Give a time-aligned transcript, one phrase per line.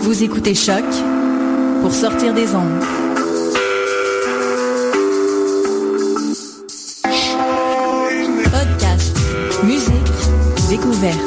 [0.00, 0.84] Vous écoutez Choc
[1.82, 2.84] pour sortir des ondes.
[8.44, 9.16] Podcast,
[9.64, 9.92] musique,
[10.68, 11.18] découverte.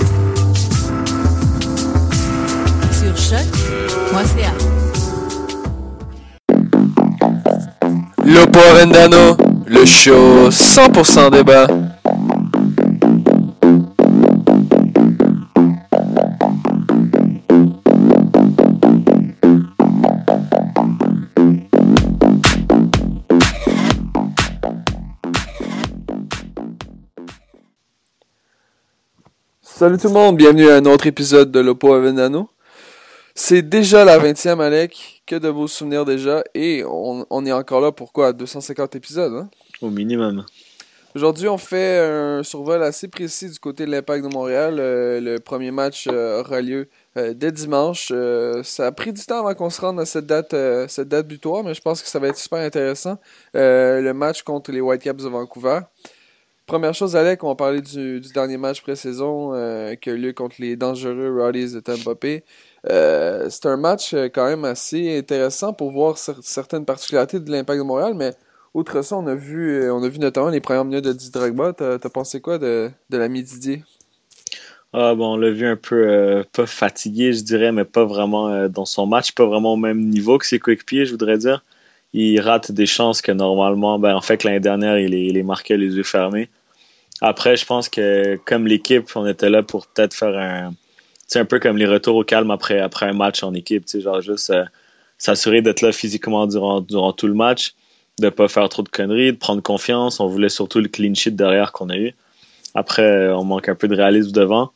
[2.92, 4.53] Sur choc.ca.
[8.25, 9.36] Lopo Vendano,
[9.67, 11.67] le show 100% débat.
[29.81, 32.50] Salut tout le monde, bienvenue à un autre épisode de Lopo Vendano.
[33.34, 35.24] C'est déjà la 20e, Alec.
[35.25, 36.44] Que de beaux souvenirs déjà.
[36.53, 39.50] Et on, on est encore là pour quoi 250 épisodes, hein?
[39.81, 40.46] Au minimum.
[41.16, 44.78] Aujourd'hui, on fait un survol assez précis du côté de l'Impact de Montréal.
[44.78, 46.88] Euh, le premier match euh, aura lieu
[47.18, 48.13] euh, dès dimanche.
[48.62, 50.56] Ça a pris du temps avant qu'on se rende à cette date,
[50.90, 53.18] cette date butoir, mais je pense que ça va être super intéressant.
[53.56, 55.80] Le match contre les Whitecaps de Vancouver.
[56.66, 60.32] Première chose, Alec, on va parler du, dernier match pré-saison euh, qui a eu lieu
[60.34, 62.46] contre les dangereux Rowdies de Tampa Bay.
[62.90, 67.52] Euh, c'est un match euh, quand même assez intéressant pour voir cer- certaines particularités de
[67.52, 68.34] l'Impact de Montréal, mais
[68.74, 71.74] outre ça, on a vu, on a vu notamment les premières minutes de Didier Drogba.
[71.74, 73.84] T'as t'as pensé quoi de, de l'ami Didier?
[74.94, 78.86] Ah bon, on l'a vu un peu pas fatigué, je dirais, mais pas vraiment dans
[78.86, 81.64] son match, pas vraiment au même niveau que ses coéquipiers, je voudrais dire.
[82.14, 85.44] Il rate des chances que normalement, ben en fait l'année dernière, il les, il les
[85.44, 86.50] marquait les yeux fermés.
[87.22, 90.74] Après, je pense que comme l'équipe, on était là pour peut-être faire un
[91.32, 93.92] c'est un peu comme les retours au calme après, après un match en équipe, tu
[93.92, 94.66] sais, genre juste euh,
[95.18, 97.74] s'assurer d'être là physiquement durant, durant tout le match,
[98.20, 100.20] de pas faire trop de conneries, de prendre confiance.
[100.20, 102.14] On voulait surtout le clean sheet derrière qu'on a eu.
[102.76, 104.72] Après, on manque un peu de réalisme devant.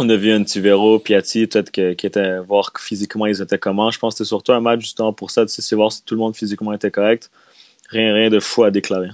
[0.00, 3.90] On a vu un Tivero, Piatti, peut-être qui était voir que physiquement ils étaient comment.
[3.90, 6.20] Je pense que c'était surtout un match justement pour ça, c'est voir si tout le
[6.20, 7.30] monde physiquement était correct.
[7.88, 9.08] Rien, rien de fou à déclarer.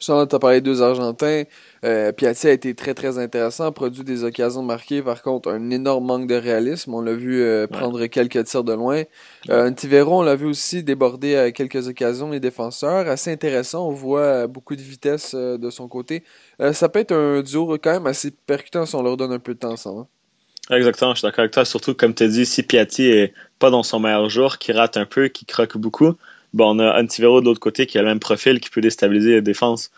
[0.00, 1.42] Justement, tu as parlé de deux Argentins.
[1.84, 5.02] Euh, Piatti a été très très intéressant, produit des occasions marquées.
[5.02, 6.94] Par contre, un énorme manque de réalisme.
[6.94, 9.02] On l'a vu euh, prendre quelques tirs de loin.
[9.50, 13.08] Euh, Antivero, on l'a vu aussi déborder à quelques occasions les défenseurs.
[13.08, 13.86] Assez intéressant.
[13.88, 16.24] On voit euh, beaucoup de vitesse euh, de son côté.
[16.62, 19.38] Euh, ça peut être un duo quand même assez percutant si on leur donne un
[19.38, 20.00] peu de temps ensemble.
[20.00, 20.06] hein.
[20.76, 21.64] Exactement, je suis d'accord avec toi.
[21.64, 24.96] Surtout, comme tu as dit, si Piatti est pas dans son meilleur jour, qui rate
[24.96, 26.14] un peu, qui croque beaucoup,
[26.52, 29.34] bon, on a Antivero de l'autre côté qui a le même profil, qui peut déstabiliser
[29.34, 29.90] la défense.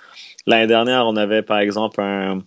[0.46, 2.42] L'année dernière, on avait par exemple un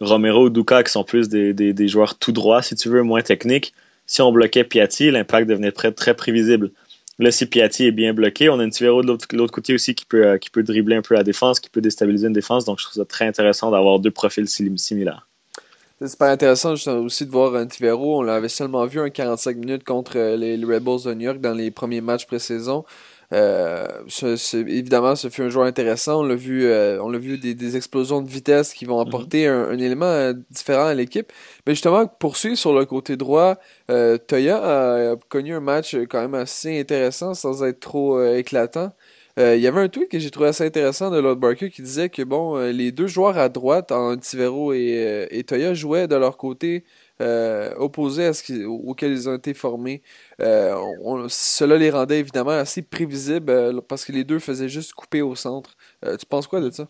[0.00, 3.22] Romero ou Duca qui sont plus des, des, joueurs tout droits, si tu veux, moins
[3.22, 3.74] techniques.
[4.06, 6.70] Si on bloquait Piatti, l'impact devenait très, très prévisible.
[7.18, 10.24] Là, si Piatti est bien bloqué, on a Antivero de l'autre côté aussi qui peut,
[10.24, 12.64] euh, qui peut dribbler un peu la défense, qui peut déstabiliser une défense.
[12.64, 15.26] Donc, je trouve ça très intéressant d'avoir deux profils sim- similaires.
[16.00, 18.20] C'est super intéressant justement, aussi de voir Antivero.
[18.20, 21.40] On l'avait seulement vu un 45 minutes contre euh, les, les Bulls de New York
[21.40, 22.84] dans les premiers matchs pré-saison.
[23.34, 26.20] Euh, ce- ce- évidemment, ce fut un joueur intéressant.
[26.20, 29.46] On l'a vu, euh, on l'a vu des, des explosions de vitesse qui vont apporter
[29.46, 31.30] un, un élément euh, différent à l'équipe.
[31.66, 33.56] Mais justement, poursuivre sur le côté droit,
[33.90, 38.36] euh, Toya a, a connu un match quand même assez intéressant sans être trop euh,
[38.38, 38.92] éclatant.
[39.38, 41.82] Euh, il y avait un tweet que j'ai trouvé assez intéressant de Lord Barker qui
[41.82, 46.16] disait que bon, euh, les deux joueurs à droite, Antivero et, et Toya, jouaient de
[46.16, 46.82] leur côté
[47.20, 50.02] opposé à ce auquel ils ont été formés.
[50.38, 55.76] cela les rendait évidemment assez prévisibles parce que les deux faisaient juste couper au centre.
[56.02, 56.88] tu penses quoi de ça?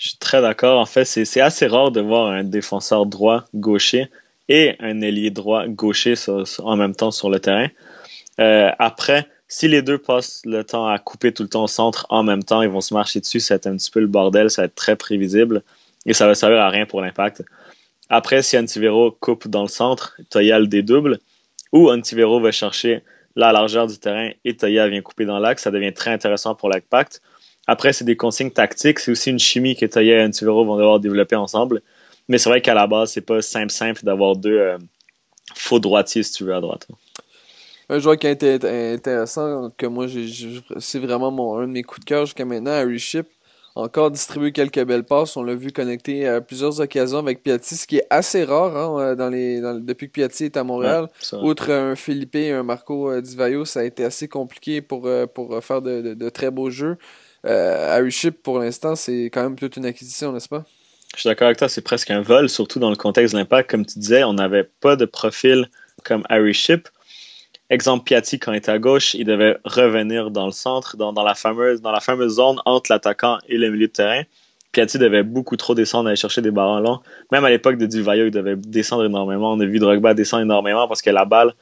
[0.00, 0.80] Je suis très d'accord.
[0.80, 4.08] En fait, c'est assez rare de voir un défenseur droit gaucher
[4.48, 6.14] et un ailier droit gaucher
[6.58, 7.68] en même temps sur le terrain.
[8.40, 12.06] Euh, après, si les deux passent le temps à couper tout le temps au centre
[12.08, 14.06] en même temps, ils vont se marcher dessus, ça va être un petit peu le
[14.06, 15.62] bordel, ça va être très prévisible
[16.06, 17.44] et ça va servir à rien pour l'impact.
[18.10, 21.20] Après, si Antivero coupe dans le centre, Toya le dédouble,
[21.72, 23.02] ou Antivero va chercher
[23.36, 26.68] la largeur du terrain et Toya vient couper dans l'axe, ça devient très intéressant pour
[26.68, 27.22] l'impact.
[27.68, 30.98] Après, c'est des consignes tactiques, c'est aussi une chimie que Toya et Antivero vont devoir
[30.98, 31.82] développer ensemble.
[32.28, 34.78] Mais c'est vrai qu'à la base, c'est pas simple simple d'avoir deux euh,
[35.54, 36.88] faux droitiers, si tu veux, à droite.
[37.88, 38.54] Un joueur qui a été
[38.92, 40.06] intéressant, que moi,
[40.78, 43.26] c'est vraiment mon, un de mes coups de cœur jusqu'à maintenant, Harry Ship.
[43.76, 45.36] Encore distribué quelques belles passes.
[45.36, 49.14] On l'a vu connecté à plusieurs occasions avec Piatti, ce qui est assez rare hein,
[49.14, 51.08] dans les, depuis que Piatti est à Montréal.
[51.42, 55.26] Outre un Philippe et un Marco euh, Di ça a été assez compliqué pour, euh,
[55.26, 56.96] pour faire de, très beaux jeux.
[57.44, 60.64] Harry Ship, pour l'instant, c'est quand même toute une acquisition, n'est-ce pas?
[61.14, 63.70] Je suis d'accord avec toi, c'est presque un vol, surtout dans le contexte de l'impact.
[63.70, 65.68] Comme tu disais, on n'avait pas de profil
[66.04, 66.88] comme Harry Ship.
[67.70, 71.34] Exemple, Piatti, quand il était à gauche, il devait revenir dans le centre, dans, la,
[71.34, 74.22] fameuse, zone entre l'attaquant et le milieu de terrain.
[74.72, 77.00] Piatti devait beaucoup trop descendre, aller chercher des ballons longs.
[77.30, 79.52] Même à l'époque de Divayo, il devait descendre énormément.
[79.52, 81.54] On a vu Drogba descendre énormément parce que la balle,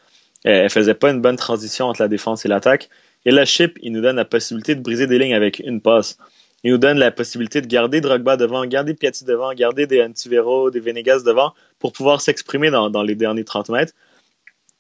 [0.45, 2.89] elle, faisait pas une bonne transition entre la défense et l'attaque.
[3.27, 6.19] Et là, Chip, il nous donne la possibilité de briser des lignes avec une passe.
[6.65, 10.71] Il nous donne la possibilité de garder Drogba devant, garder Piatti devant, garder des Antivero,
[10.71, 13.93] des Venegas devant pour pouvoir s'exprimer dans, les derniers 30 mètres.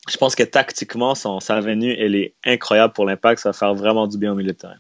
[0.09, 3.43] Je pense que tactiquement, son, sa venue, elle est incroyable pour l'impact.
[3.43, 4.77] Ça va faire vraiment du bien au milieu de terrain.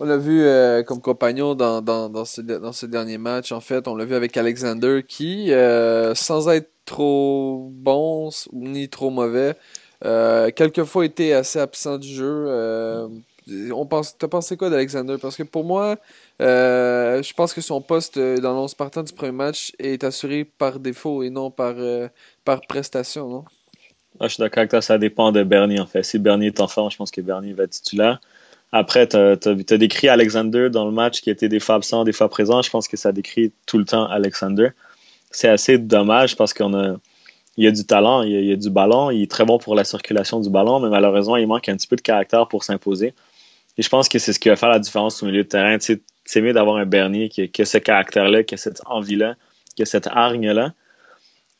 [0.00, 3.52] On l'a vu euh, comme compagnon dans, dans, ce, dernier match.
[3.52, 9.10] En fait, on l'a vu avec Alexander qui, euh, sans être trop bon ni trop
[9.10, 9.54] mauvais,
[10.04, 13.08] euh, quelquefois était assez absent du jeu
[13.72, 15.16] on pense, t'as pensé quoi d'Alexander?
[15.20, 15.96] Parce que pour moi,
[16.40, 21.22] je pense que son poste dans l'11 partant du premier match est assuré par défaut
[21.22, 21.74] et non par,
[22.44, 23.44] par prestation, non?
[24.20, 26.02] Ah, je suis d'accord avec ça dépend de Bernie en fait.
[26.02, 28.20] Si Bernie est en forme, je pense que Bernie va être titulaire.
[28.72, 32.28] Après, tu as, décrit Alexander dans le match qui était des fois absent, des fois
[32.28, 32.62] présent.
[32.62, 34.70] Je pense que ça décrit tout le temps Alexander.
[35.30, 36.96] C'est assez dommage parce qu'on a
[37.56, 39.84] il a du talent, il y a, du ballon, il est très bon pour la
[39.84, 43.14] circulation du ballon, mais malheureusement, il manque un petit peu de caractère pour s'imposer.
[43.78, 45.76] Et je pense que c'est ce qui va faire la différence au milieu de terrain.
[45.78, 49.36] c'est mieux d'avoir un Bernier qui, a ce caractère-là, qui a cette envie-là,
[49.76, 50.72] qui a cette hargne-là.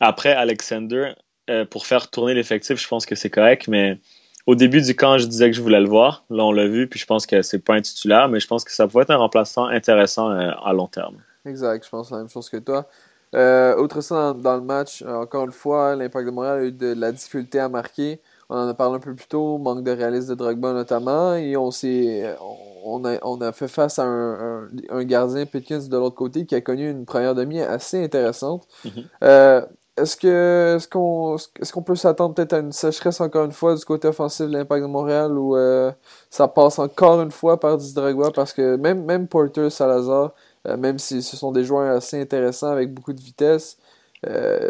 [0.00, 1.12] Après, Alexander,
[1.50, 3.98] euh, pour faire tourner l'effectif, je pense que c'est correct, mais
[4.46, 6.24] au début du camp, je disais que je voulais le voir.
[6.30, 8.64] Là, on l'a vu, puis je pense que c'est pas un titulaire, mais je pense
[8.64, 11.16] que ça pourrait être un remplaçant intéressant euh, à long terme.
[11.46, 12.86] Exact, je pense la même chose que toi.
[13.34, 16.94] Euh, autre ça, dans, le match, encore une fois, l'Impact de Montréal a eu de
[16.94, 18.20] la difficulté à marquer.
[18.48, 21.56] On en a parlé un peu plus tôt, manque de réalisme de Drogba notamment, et
[21.56, 22.36] on s'est
[22.84, 26.54] on a, on a fait face à un, un, gardien Pitkins de l'autre côté qui
[26.54, 28.68] a connu une première demi assez intéressante.
[28.84, 29.04] Mm-hmm.
[29.24, 29.62] Euh,
[29.96, 33.74] est-ce que est-ce qu'on est-ce qu'on peut s'attendre peut-être à une sécheresse encore une fois
[33.76, 35.92] du côté offensif de l'Impact de Montréal ou euh,
[36.30, 40.32] ça passe encore une fois par Drogba parce que même même Porter Salazar
[40.66, 43.78] euh, même si ce sont des joueurs assez intéressants avec beaucoup de vitesse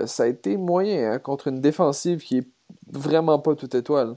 [0.06, 2.46] ça a été moyen hein, contre une défensive qui est
[2.90, 4.14] vraiment pas toute étoile.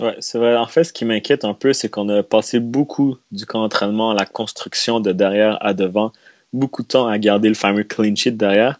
[0.00, 0.56] Ouais, c'est vrai.
[0.56, 4.10] En fait, ce qui m'inquiète un peu, c'est qu'on a passé beaucoup du camp d'entraînement
[4.12, 6.12] à la construction de derrière à devant,
[6.52, 8.78] beaucoup de temps à garder le fameux clean sheet derrière.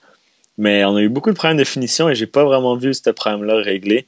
[0.59, 3.11] Mais on a eu beaucoup de problèmes de finition et j'ai pas vraiment vu ce
[3.11, 4.07] problème-là réglé.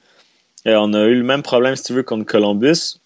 [0.67, 2.99] Et on a eu le même problème, si tu veux, contre Columbus,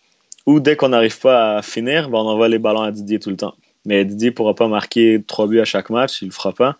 [0.46, 3.30] où dès qu'on n'arrive pas à finir, ben, on envoie les ballons à Didier tout
[3.30, 3.54] le temps.
[3.84, 6.76] Mais Didier pourra pas marquer trois buts à chaque match, il le fera pas.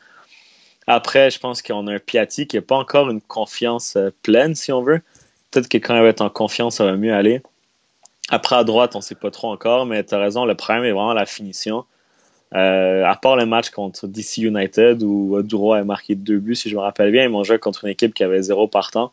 [0.87, 4.54] Après, je pense qu'on a un Piatti qui n'a pas encore une confiance euh, pleine,
[4.54, 5.00] si on veut.
[5.50, 7.42] Peut-être que quand il va être en confiance, ça va mieux aller.
[8.30, 10.85] Après, à droite, on ne sait pas trop encore, mais tu as raison, le problème
[10.85, 11.85] est vraiment la finition.
[12.55, 16.69] Euh, à part le match contre DC United où Duro a marqué deux buts, si
[16.69, 19.11] je me rappelle bien, ils m'ont joué contre une équipe qui avait zéro partant.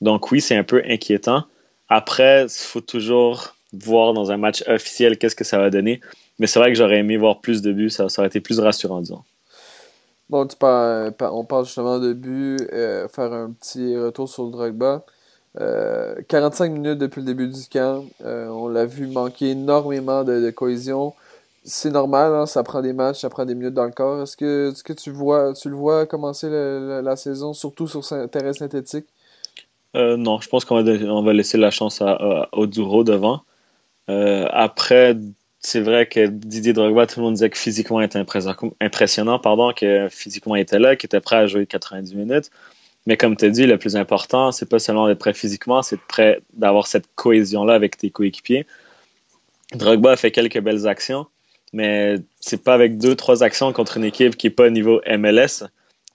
[0.00, 1.44] Donc oui, c'est un peu inquiétant.
[1.88, 6.00] Après, il faut toujours voir dans un match officiel qu'est-ce que ça va donner.
[6.38, 9.00] Mais c'est vrai que j'aurais aimé voir plus de buts, ça, aurait été plus rassurant,
[9.00, 9.22] disons.
[10.30, 15.04] Bon, on parle justement de but, euh, faire un petit retour sur le Drogba.
[15.56, 18.04] 45 euh, minutes depuis le début du camp.
[18.22, 21.14] On l'a vu manquer énormément de, cohésion.
[21.68, 24.22] C'est normal, hein, ça prend des matchs, ça prend des minutes dans le corps.
[24.22, 29.06] Est-ce que, tu, vois, tu le vois commencer la saison, surtout sur terrain synthétique?
[29.94, 33.42] non, je pense qu'on va, laisser la chance à, Oduro devant.
[34.06, 35.16] après,
[35.60, 38.22] c'est vrai que Didier Drogba, tout le monde disait que physiquement il était
[38.80, 42.50] impressionnant, pardon, que physiquement était là, qu'il était prêt à jouer 90 minutes.
[43.06, 45.98] Mais comme tu as dit, le plus important, c'est pas seulement d'être prêt physiquement, c'est
[46.52, 48.66] d'avoir cette cohésion-là avec tes coéquipiers.
[49.74, 51.26] Drogba a fait quelques belles actions,
[51.72, 55.00] mais c'est pas avec deux, trois actions contre une équipe qui est pas au niveau
[55.06, 55.64] MLS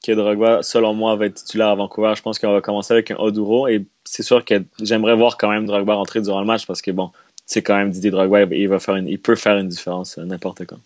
[0.04, 2.14] que Drogba, selon moi, va être titulaire à Vancouver.
[2.16, 5.50] Je pense qu'on va commencer avec un Oduro et c'est sûr que j'aimerais voir quand
[5.50, 7.12] même Drogba rentrer durant le match parce que bon,
[7.46, 10.66] c'est quand même Didier Drogba, il, va faire une, il peut faire une différence n'importe
[10.66, 10.80] quand.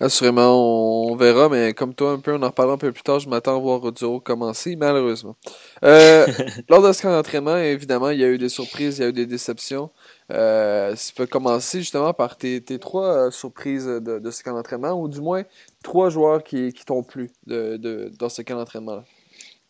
[0.00, 3.20] Assurément, on verra, mais comme toi, un peu, on en reparlera un peu plus tard.
[3.20, 5.36] Je m'attends à voir Oduro commencer, malheureusement.
[5.84, 6.26] Euh,
[6.68, 9.08] lors de ce camp d'entraînement, évidemment, il y a eu des surprises, il y a
[9.08, 9.90] eu des déceptions.
[10.30, 14.92] Euh, tu peux commencer justement par tes, tes trois euh, surprises de, ce camp d'entraînement,
[14.92, 15.42] ou du moins
[15.82, 19.04] trois joueurs qui, qui t'ont plu de, de, dans ce camp d'entraînement-là.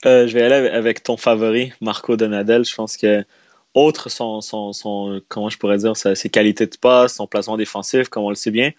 [0.05, 2.65] je vais aller avec ton favori, Marco Donadel.
[2.65, 3.25] Je pense que
[3.75, 8.09] autre son, son, son, comment je pourrais dire, ses qualités de passe, son placement défensif,
[8.09, 8.71] comme on le sait bien.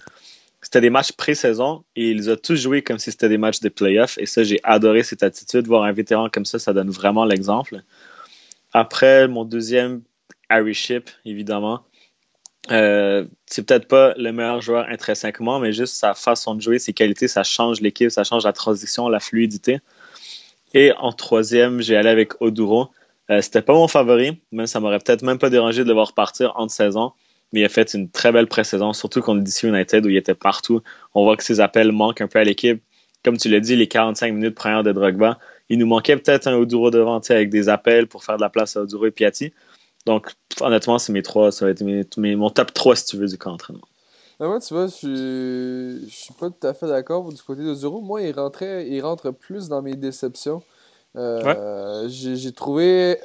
[0.62, 3.70] C'était des matchs pré-saison et il a tous joué comme si c'était des matchs de
[3.70, 4.18] playoffs.
[4.18, 5.68] Et ça, j'ai adoré cette attitude.
[5.68, 7.84] Voir un vétéran comme ça, ça donne vraiment l'exemple.
[8.74, 10.02] Après, mon deuxième,
[10.50, 11.82] Harry Ship, évidemment.
[12.72, 16.94] Euh, c'est peut-être pas le meilleur joueur intrinsèquement, mais juste sa façon de jouer, ses
[16.94, 19.80] qualités, ça change l'équipe, ça change la transition, la fluidité.
[20.74, 22.90] Et en troisième, j'ai allé avec Oduro.
[23.30, 26.14] Euh, c'était pas mon favori, mais ça m'aurait peut-être même pas dérangé de le voir
[26.14, 27.12] partir entre saison.
[27.54, 30.36] Mais il a fait une très belle pré-saison, surtout contre DC United où il était
[30.36, 30.82] partout.
[31.14, 32.82] On voit que ses appels manquent un peu à l'équipe.
[33.24, 36.56] Comme tu l'as dit, les 45 minutes premières de Drogba, il nous manquait peut-être un
[36.56, 39.54] Oduro devant avec des appels pour faire de la place à Oduro et Piatti.
[40.06, 41.84] Donc, honnêtement, c'est mes trois, ça va être
[42.18, 43.88] mes, mon top 3 si tu veux du camp d'entraînement.
[44.40, 47.88] Ben, moi, tu vois, je, je suis pas tout à fait d'accord du côté de
[48.02, 50.62] Moi, il, rentrait, il rentre plus dans mes déceptions.
[51.16, 53.18] Euh, j'ai trouvé,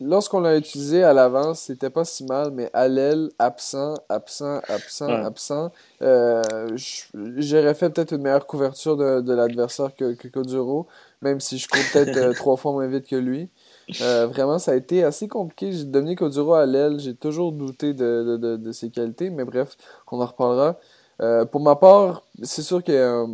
[0.00, 5.08] lorsqu'on l'a utilisé à l'avance, c'était pas si mal, mais à l'aile, absent, absent, absent,
[5.08, 5.72] absent.
[6.02, 6.42] Euh,
[7.36, 10.28] J'aurais fait peut-être une meilleure couverture de, de l'adversaire que, que
[11.20, 13.50] même si je cours peut-être euh, trois fois moins vite que lui.
[14.00, 15.84] Euh, vraiment, ça a été assez compliqué.
[15.84, 19.76] Dominique Oduro à l'aile, j'ai toujours douté de, de, de, de, ses qualités, mais bref,
[20.10, 20.76] on en reparlera.
[21.20, 23.26] Euh, pour ma part, c'est sûr que euh,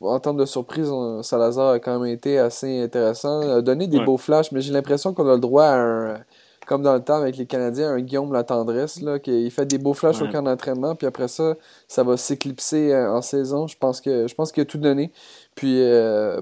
[0.00, 0.90] en termes de surprise,
[1.22, 3.42] Salazar a quand même été assez intéressant.
[3.42, 6.20] Il a donné des beaux flashs, mais j'ai l'impression qu'on a le droit à un,
[6.66, 9.78] comme dans le temps avec les Canadiens, un Guillaume la tendresse, là, qui fait des
[9.78, 11.54] beaux flashs au camp d'entraînement, puis après ça,
[11.88, 13.66] ça va s'éclipser euh, en saison.
[13.66, 15.10] Je pense que je pense qu'il a tout donné.
[15.54, 15.82] Puis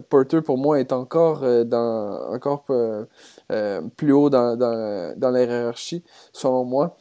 [0.09, 2.65] Porter pour moi est encore dans encore
[3.97, 6.97] plus haut dans, dans, dans la hiérarchie, selon moi.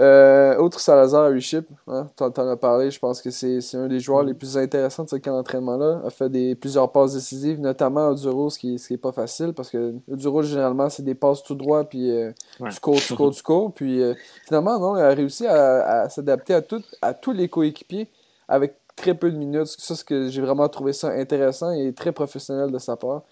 [0.00, 3.86] Euh, autre Salazar à Reship, hein, tu en as parlé, je pense que c'est un
[3.86, 6.02] des joueurs les plus intéressants de ce camp d'entraînement-là.
[6.04, 9.12] A fait des, plusieurs passes décisives, notamment à Duro, ce qui, ce qui est pas
[9.12, 13.14] facile, parce que Duro, généralement, c'est des passes tout droit, puis euh, tu cours, tu
[13.14, 13.72] cours, tu cours.
[13.72, 14.14] Puis euh,
[14.46, 18.10] finalement, non, il a réussi à, à s'adapter à, tout, à tous les coéquipiers
[18.48, 19.68] avec très peu de minutes.
[19.78, 23.22] Ça, c'est que j'ai vraiment trouvé ça intéressant et très professionnel de sa part.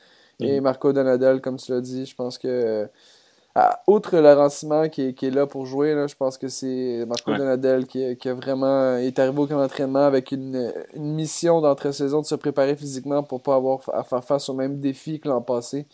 [0.43, 0.63] Et mm.
[0.63, 2.89] Marco Donadel, comme tu l'as dit, je pense que
[3.55, 7.35] ah, outre le qui, qui est là pour jouer, là, je pense que c'est Marco
[7.35, 12.23] Donadel qui, qui, a vraiment est arrivé au camp d'entraînement avec une, une mission d'entre-saison
[12.23, 15.43] de se préparer physiquement pour pas avoir à faire face au même défi que l'an
[15.43, 15.87] passé.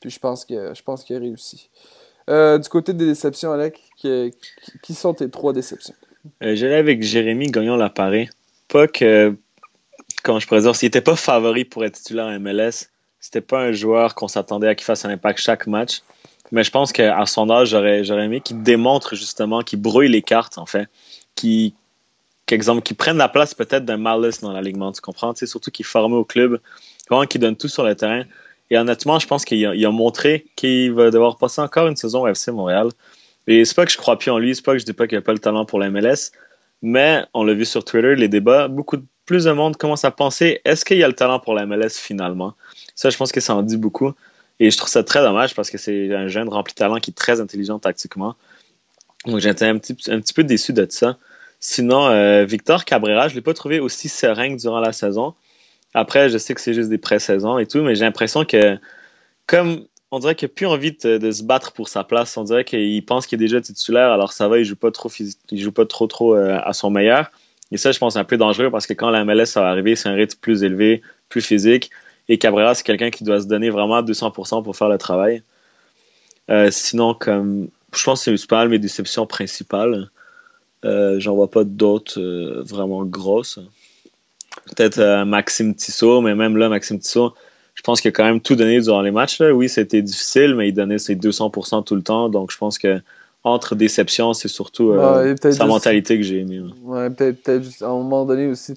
[0.00, 1.70] Puis je pense que je pense qu'il a réussi.
[2.28, 4.32] Euh, du côté des déceptions, Alec, qui,
[4.82, 5.94] qui sont tes trois déceptions?
[6.42, 8.28] Euh, J'allais avec Jérémy Gagnon l'appareil.
[8.68, 9.36] Pas que,
[10.22, 12.88] comment je pourrais dire, s'il n'était pas favori pour être titulaire en MLS,
[13.24, 16.02] c'était pas un joueur qu'on s'attendait à qu'il fasse un impact chaque match.
[16.52, 20.58] Mais je pense qu'à son âge, j'aurais, aimé qu'il démontre justement, qu'il brouille les cartes,
[20.58, 20.88] en fait.
[21.34, 21.74] Qui,
[22.44, 25.34] qu'exemple, qui prenne la place peut-être d'un Malice dans l'alignement, tu comprends?
[25.34, 26.60] sais surtout qu'il est formé au club,
[27.08, 28.24] vraiment qu'il donne tout sur le terrain.
[28.68, 32.24] Et honnêtement, je pense qu'il a, a montré qu'il va devoir passer encore une saison
[32.24, 32.90] au FC Montréal.
[33.46, 35.06] Et c'est pas que je crois plus en lui, c'est pas que je dis pas
[35.06, 36.30] qu'il a pas le talent pour la MLS,
[36.82, 40.60] mais on l'a vu sur Twitter, les débats, beaucoup plus de monde commence à penser
[40.66, 42.54] est-ce qu'il y a le talent pour la MLS finalement?
[42.94, 44.12] Ça, je pense que ça en dit beaucoup.
[44.60, 47.10] Et je trouve ça très dommage parce que c'est un jeune rempli de talent qui
[47.10, 48.36] est très intelligent tactiquement.
[49.26, 51.18] Donc j'étais un petit, un petit peu déçu de ça.
[51.60, 55.34] Sinon, euh, Victor Cabrera, je ne l'ai pas trouvé aussi serein durant la saison.
[55.94, 58.78] Après, je sais que c'est juste des pré-saisons et tout, mais j'ai l'impression que,
[59.46, 62.64] comme on dirait qu'il n'a plus envie de, se battre pour sa place, on dirait
[62.64, 65.10] qu'il pense qu'il est déjà titulaire, alors ça va, il joue pas trop
[65.50, 67.30] il joue pas trop trop euh, à son meilleur.
[67.70, 69.96] Et ça, je pense, c'est un peu dangereux parce que quand la MLS va arriver,
[69.96, 71.90] c'est un rythme plus élevé, plus physique.
[72.28, 75.42] Et Cabrera, c'est quelqu'un qui doit se donner vraiment à 200% pour faire le travail.
[76.50, 80.10] Euh, sinon, comme je pense que c'est pas mes déceptions principales.
[80.84, 83.58] Euh, J'en vois pas d'autres euh, vraiment grosses.
[84.76, 87.34] Peut-être Maxime Tissot, mais même là, Maxime Tissot,
[87.74, 89.40] je pense qu'il a quand même tout donné durant les matchs.
[89.40, 92.28] Oui, c'était difficile, mais il donnait ses 200% tout le temps.
[92.28, 93.00] Donc, je pense que
[93.42, 94.94] entre déception, c'est surtout
[95.50, 96.62] sa mentalité que j'ai aimée.
[96.82, 98.74] Ouais, peut-être à un moment donné aussi,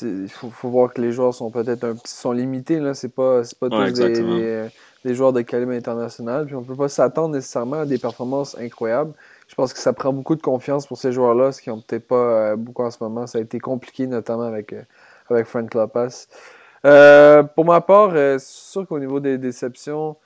[0.00, 2.80] il faut, faut, voir que les joueurs sont peut-être un petit sont limités.
[2.80, 2.94] Là.
[2.94, 4.68] C'est pas, pas tous des,
[5.04, 6.46] des, joueurs de calibre international.
[6.46, 9.12] Puis on peut pas s'attendre nécessairement à des performances incroyables.
[9.48, 12.06] Je pense que ça prend beaucoup de confiance pour ces joueurs-là, ce qui n'ont peut-être
[12.06, 13.26] pas beaucoup en ce moment.
[13.26, 14.74] Ça a été compliqué, notamment avec,
[15.28, 16.08] avec Frank Lopez.
[16.84, 20.16] Euh, pour ma part, euh, c'est sûr qu'au niveau des déceptions,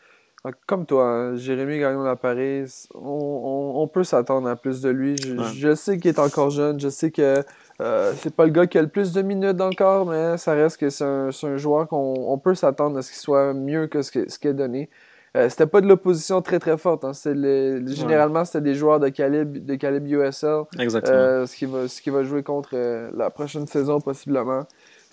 [0.47, 4.89] euh, comme toi, hein, Jérémy Gagnon la Paris, on, on, peut s'attendre à plus de
[4.89, 5.17] lui.
[5.55, 7.43] Je, sais qu'il est encore jeune, je sais que
[7.79, 10.91] c'est pas le gars qui a le plus de minutes encore, mais ça reste que
[10.91, 14.31] c'est un, un, joueur qu'on peut s'attendre à ce qu'il soit mieux que ce qu'il
[14.31, 14.89] ce a donné.
[15.35, 17.05] c'était pas de l'opposition très très forte.
[17.05, 17.13] Hein.
[17.15, 20.65] généralement, c'était des joueurs de calibre, de calibre USL.
[20.79, 21.47] Exactement.
[21.47, 22.77] ce, qui va, ce qui va jouer contre
[23.15, 24.65] la prochaine saison, possiblement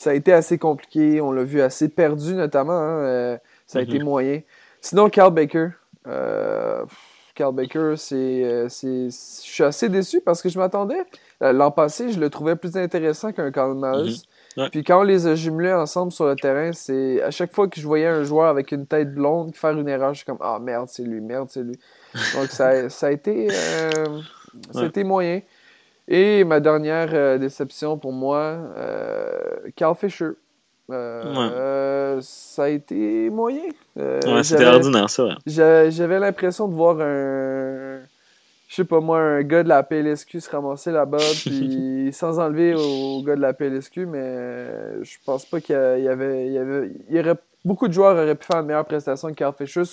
[0.04, 1.22] ça a été assez compliqué.
[1.22, 2.74] On l'a vu assez perdu, notamment.
[2.74, 4.06] Hein, euh, ça a été mhm.
[4.06, 4.42] moyen.
[4.82, 5.70] Sinon, Carl Baker.
[6.08, 6.84] Euh,
[7.36, 11.04] Carl Baker, euh, c'est, je suis assez déçu parce que je m'attendais.
[11.42, 14.16] L'an passé, je le trouvais plus intéressant qu'un Carl Miles.
[14.56, 14.70] Mhm.
[14.70, 17.82] Puis quand on les a jumelés ensemble sur le terrain, c'est à chaque fois que
[17.82, 20.60] je voyais un joueur avec une tête blonde faire une erreur, je suis comme Ah
[20.60, 21.78] merde, c'est lui, merde, c'est lui.
[22.36, 25.42] Donc ça, ça a été, ça a été moyen.
[26.08, 30.32] Et ma dernière euh, déception pour moi, euh, Carl Fisher.
[30.92, 33.64] Euh, ça a été moyen.
[33.96, 35.38] ouais, c'était ordinaire, ça.
[35.46, 38.00] J'avais l'impression de voir un.
[38.68, 42.74] Je sais pas moi, un gars de la PLSQ se ramasser là-bas, puis sans enlever
[42.74, 46.92] au gars de la PLSQ, mais je pense pas qu'il y, avait, il y avait.
[47.10, 49.84] Il y aurait beaucoup de joueurs auraient pu faire une meilleure prestation que Carl Fisher,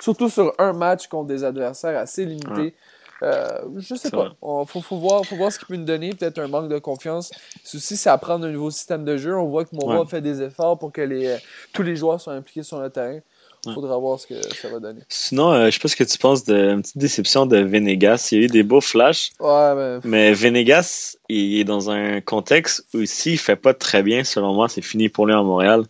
[0.00, 2.74] surtout sur un match contre des adversaires assez limités.
[3.22, 4.32] Euh, je sais pas.
[4.42, 6.10] Il faut, faut, voir, faut voir ce qu'il peut nous donner.
[6.10, 7.30] Peut-être un manque de confiance.
[7.62, 9.36] Ceci, c'est apprendre un nouveau système de jeu.
[9.36, 11.36] On voit que Mora fait des efforts pour que les,
[11.72, 13.20] tous les joueurs soient impliqués sur le terrain.
[13.64, 15.02] Il faudra voir ce que ça va donner.
[15.08, 18.30] Sinon, euh, je sais pas ce que tu penses d'une petite déception de Venegas.
[18.32, 19.30] Il y a eu des beaux flashs.
[19.38, 20.32] Ouais, mais...
[20.32, 24.82] Venegas, il est dans un contexte où s'il fait pas très bien, selon moi, c'est
[24.82, 25.84] fini pour lui en Montréal.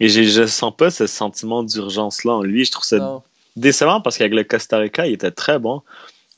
[0.00, 2.66] Et je sens pas ce sentiment d'urgence-là en lui.
[2.66, 3.22] Je trouve ça
[3.56, 5.80] décevant parce qu'avec le Costa Rica, il était très bon.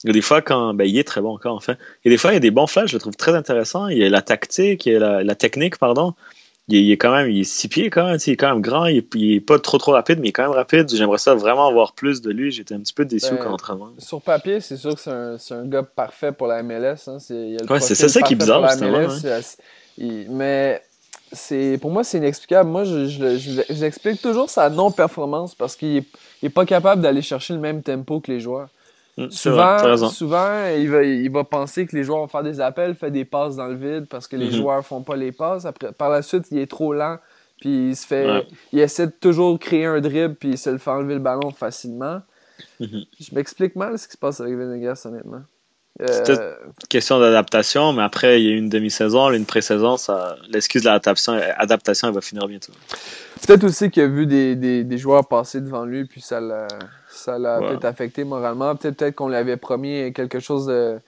[0.07, 0.73] Il y a des fois quand.
[0.73, 1.73] Ben, il est très bon encore, en fait.
[1.73, 3.89] A des fois, il y a des bons flashs, je le trouve très intéressant.
[3.89, 6.15] Il y a la tactique, il y a la, technique, pardon.
[6.69, 8.87] Il est, quand même, il est six pieds quand même, il est quand même grand,
[8.87, 10.89] il est, pas trop trop rapide, mais il est quand même rapide.
[10.95, 12.53] J'aimerais ça vraiment avoir plus de lui.
[12.53, 15.11] J'étais un petit peu déçu ben, quand on Sur papier, c'est sûr que c'est
[15.55, 17.09] un, un, gars parfait pour la MLS.
[17.09, 17.19] Hein.
[17.19, 19.09] C'est, ouais, ça qui est bizarre, justement.
[20.31, 20.83] Mais
[21.33, 22.71] c'est, pour moi, c'est inexplicable.
[22.71, 26.07] Moi, je, je, j'explique toujours sa non-performance parce qu'il est,
[26.45, 28.69] est pas capable d'aller chercher le même tempo que les joueurs.
[29.17, 32.95] Mm, souvent, souvent il, va, il va penser que les joueurs vont faire des appels,
[32.95, 34.57] faire des passes dans le vide parce que les mm-hmm.
[34.57, 35.65] joueurs font pas les passes.
[35.65, 37.19] Après, par la suite, il est trop lent,
[37.61, 38.47] puis il se fait.
[38.73, 41.51] Il essaie de toujours créer un dribble, puis il se le fait enlever le ballon
[41.51, 42.21] facilement.
[42.81, 43.07] Mm-hmm.
[43.21, 45.43] Je m'explique mal ce qui se passe avec Venegas, honnêtement.
[45.99, 46.55] C'est une euh,
[46.91, 50.37] question d'adaptation, mais après, il y a une demi-saison, une pré-saison, ça...
[50.51, 52.73] l'excuse de l'adaptation, adaptation, elle va finir bientôt.
[53.47, 56.69] Peut-être aussi qu'il a vu des, des, des, joueurs passer devant lui, puis ça l'a,
[57.27, 58.75] ça l'a peut-être affecté moralement.
[58.75, 60.99] Peut-être, peut-être qu'on lui avait promis quelque chose de,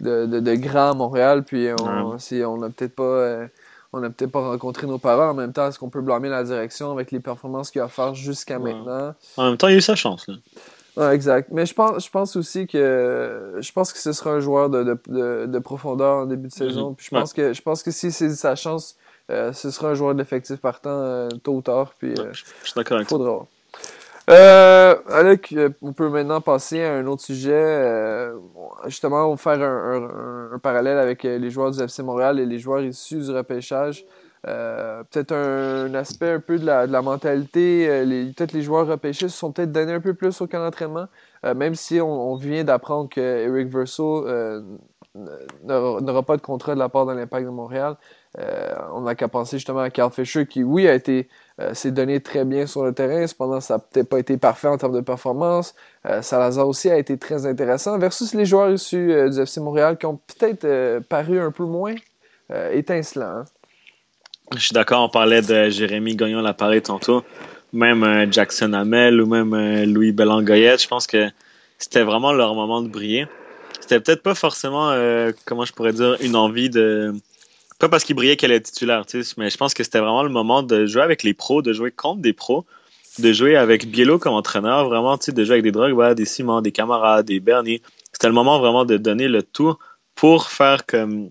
[0.00, 3.02] de, de, grand à Montréal, puis on si on n'a peut-être pas.
[3.02, 3.46] Euh,
[3.94, 5.32] on n'a peut-être pas rencontré nos parents.
[5.32, 8.14] En même temps, est-ce qu'on peut blâmer la direction avec les performances qu'il a fait
[8.14, 9.14] jusqu'à maintenant?
[9.36, 10.26] En même temps, il a eu sa chance.
[10.28, 10.34] Là
[11.12, 11.48] exact.
[11.52, 14.98] Mais je pense, je pense aussi que je pense que ce sera un joueur de,
[15.08, 16.90] de, de, profondeur en début de saison.
[16.90, 16.96] Mhm.
[16.96, 18.96] Puis je pense que je pense que si c'est sa chance,
[19.30, 21.94] euh, ce sera un joueur d'effectif partant euh, tôt ou tard.
[21.98, 23.46] Puis euh, je suis d'accord avec faudra.
[24.30, 28.30] Euh, Alec, on peut maintenant passer à un autre sujet.
[28.86, 32.82] justement, on va faire un, parallèle avec les joueurs du FC Montréal et les joueurs
[32.82, 34.06] issus du repêchage.
[34.48, 37.88] Euh, peut-être un, aspect un peu de la, mentalité.
[37.88, 41.06] Euh, peut-être les joueurs repêchés se sont peut-être donnés un peu plus au camp d'entraînement,
[41.44, 44.26] euh, même si on, vient d'apprendre que Eric Verso
[45.64, 47.96] n'aura pas de contrat de la part de l'Impact de Montréal.
[48.92, 51.28] on n'a qu'à penser justement à Carl Fisher qui, oui, a été
[51.74, 54.78] s'est donné très bien sur le terrain, cependant ça n'a peut-être pas été parfait en
[54.78, 55.74] termes de performance.
[56.22, 60.18] Salazar aussi a été très intéressant, versus les joueurs issus du FC Montréal qui ont
[60.18, 61.94] peut-être paru un peu moins
[62.72, 63.38] étincelants.
[63.38, 63.44] Hein.
[64.56, 67.24] Je suis d'accord, on parlait de Jérémy Gagnon l'appareil tantôt.
[67.72, 71.30] Même euh, Jackson Hamel ou même euh, Louis Bellangoyette, je pense que
[71.78, 73.26] c'était vraiment leur moment de briller.
[73.80, 77.14] C'était peut-être pas forcément, euh, comment je pourrais dire, une envie de.
[77.82, 79.04] Pas parce qu'il brillait qu'elle est titulaire,
[79.38, 81.90] mais je pense que c'était vraiment le moment de jouer avec les pros, de jouer
[81.90, 82.64] contre des pros,
[83.18, 86.24] de jouer avec Biello comme entraîneur, vraiment, tu sais, de jouer avec des drogues, des
[86.24, 87.82] Simons, des camarades, des Bernier.
[88.12, 89.74] C'était le moment vraiment de donner le tout
[90.14, 91.30] pour faire comme.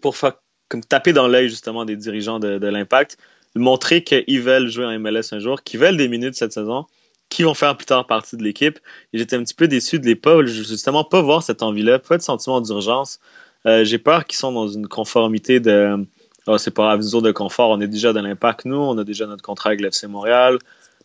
[0.00, 0.32] pour faire
[0.68, 3.16] comme taper dans l'œil justement des dirigeants de, de l'Impact,
[3.54, 6.86] montrer qu'ils veulent jouer en MLS un jour, qu'ils veulent des minutes cette saison,
[7.28, 8.80] qui vont faire plus tard partie de l'équipe.
[9.12, 12.16] Et j'étais un petit peu déçu de les pas, justement, pas voir cette envie-là, pas
[12.16, 13.20] de sentiment d'urgence.
[13.66, 16.06] Euh, j'ai peur qu'ils sont dans une conformité de
[16.46, 19.26] oh, c'est pas la de confort, on est déjà dans l'impact, nous, on a déjà
[19.26, 20.58] notre contrat avec l'FC Montréal,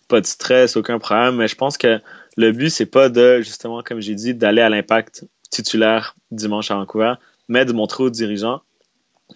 [0.07, 1.37] pas de stress, aucun problème.
[1.37, 1.99] Mais je pense que
[2.37, 6.75] le but, c'est pas de, justement, comme j'ai dit, d'aller à l'impact titulaire dimanche à
[6.75, 7.13] Vancouver,
[7.49, 8.61] mais de montrer aux dirigeants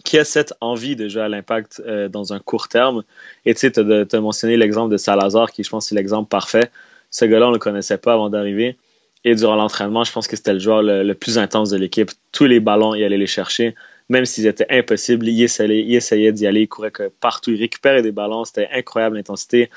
[0.04, 3.04] qui a cette envie de jouer à l'impact euh, dans un court terme.
[3.46, 6.70] Et tu sais, tu as, mentionné l'exemple de Salazar, qui je pense c'est l'exemple parfait.
[7.12, 8.78] Ce gars-là, on ne le connaissait pas avant d'arriver.
[9.26, 12.12] Et durant l'entraînement, je pense que c'était le joueur le, plus intense de l'équipe.
[12.32, 13.74] Tous les ballons, il allait les chercher.
[14.08, 16.62] Même s'ils étaient impossibles, il essayait, d'y aller.
[16.62, 17.50] Il courait partout.
[17.50, 18.46] Il récupérait des ballons.
[18.46, 19.72] C'était incroyable l'intensité.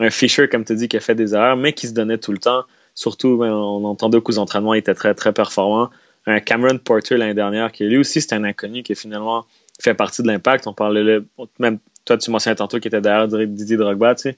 [0.00, 2.32] Un Fisher, comme tu dis, qui a fait des erreurs, mais qui se donnait tout
[2.32, 2.64] le temps.
[2.94, 5.90] Surtout, ben, on entendait qu'aux entraînements, il était très, très performant.
[6.26, 9.44] Un Cameron Porter l'année dernière, qui lui aussi, c'était un inconnu, qui finalement
[9.82, 10.66] fait partie de l'impact.
[10.66, 11.20] On parlait
[11.58, 14.36] même toi, tu mentionnais tantôt qui était derrière Didier Drogba, tu sais.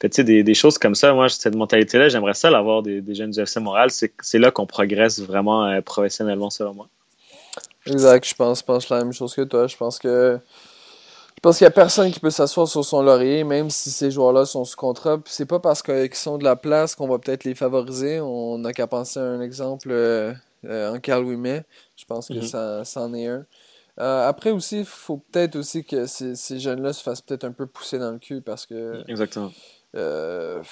[0.00, 3.14] Tu sais, des, des, choses comme ça, moi, cette mentalité-là, j'aimerais ça l'avoir des, des,
[3.14, 3.90] jeunes du FC Montréal.
[3.90, 6.88] C'est là qu'on progresse vraiment euh, professionnellement, selon moi.
[7.86, 9.66] Exact, je pense, je pense la même chose que toi.
[9.66, 10.38] Je pense que
[11.36, 14.10] je pense qu'il n'y a personne qui peut s'asseoir sur son laurier, même si ces
[14.10, 15.18] joueurs-là sont sous contrat.
[15.18, 18.20] Puis c'est pas parce qu'ils sont de la place qu'on va peut-être les favoriser.
[18.20, 20.32] On n'a qu'à penser à un exemple euh,
[20.64, 21.64] euh, en Carl Wimet.
[21.96, 22.46] Je pense que mm-hmm.
[22.46, 23.44] ça, ça en est un.
[23.98, 27.52] Euh, après aussi, il faut peut-être aussi que ces, ces jeunes-là se fassent peut-être un
[27.52, 29.02] peu pousser dans le cul parce que.
[29.06, 29.52] Exactement.
[29.96, 30.62] Euh,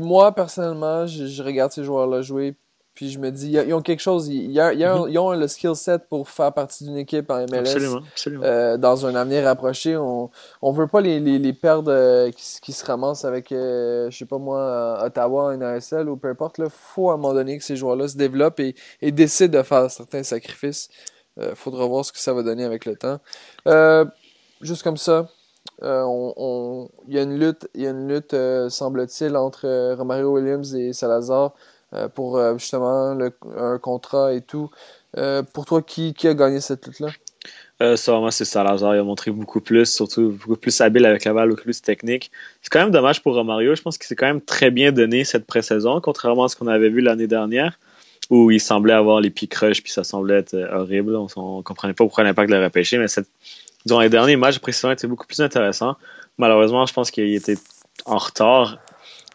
[0.00, 2.54] moi, personnellement, je, regarde ces joueurs-là jouer,
[2.94, 5.08] puis je me dis, ils ont quelque chose, ils, mm-hmm.
[5.08, 7.58] ils ont le skill set pour faire partie d'une équipe en MLS.
[7.58, 8.44] Absolument, absolument.
[8.44, 10.30] Euh, dans un avenir rapproché, on
[10.62, 14.38] ne veut pas les, les, les perdre qui, qui, se ramassent avec, je sais pas
[14.38, 16.58] moi, Ottawa, NASL ou peu importe.
[16.58, 19.62] Il faut à un moment donné que ces joueurs-là se développent et, et décident de
[19.62, 20.88] faire certains sacrifices.
[21.36, 23.18] Il euh, faudra voir ce que ça va donner avec le temps.
[23.66, 24.04] Euh,
[24.60, 25.28] juste comme ça,
[25.82, 28.36] euh, il y a une lutte, il y a une lutte
[28.68, 31.52] semble-t-il, entre Romario Williams et Salazar
[32.14, 34.70] pour justement le, un contrat et tout.
[35.52, 37.08] pour toi, qui, a gagné cette lutte-là?
[37.82, 38.94] Euh, moi, c'est Salazar.
[38.94, 42.30] Il a montré beaucoup plus, surtout beaucoup plus habile avec la balle, beaucoup plus technique.
[42.62, 43.74] C'est quand même dommage pour Romario.
[43.74, 46.68] Je pense qu'il s'est quand même très bien donné cette pré-saison, contrairement à ce qu'on
[46.68, 47.78] avait vu l'année dernière
[48.30, 51.16] où il semblait avoir les pics rush, puis ça semblait être euh, horrible.
[51.16, 53.28] On ne comprenait pas pourquoi l'impact l'a repêché, mais cette,
[53.84, 55.96] disons, les derniers matchs précédents étaient beaucoup plus intéressants.
[56.38, 57.56] Malheureusement, je pense qu'il était
[58.04, 58.78] en retard.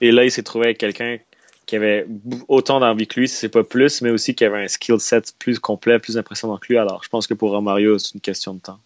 [0.02, 1.18] Et là, il s'est trouvé avec quelqu'un
[1.66, 2.08] qui avait
[2.48, 5.34] autant d'envie que lui, si c'est pas plus, mais aussi qui avait un skill set
[5.38, 6.78] plus complet, plus impressionnant que lui.
[6.78, 8.80] Alors, je pense que pour Romario, c'est une question de temps.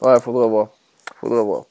[0.00, 0.68] Ouais, faudra voir.
[1.20, 1.64] Faudra voir.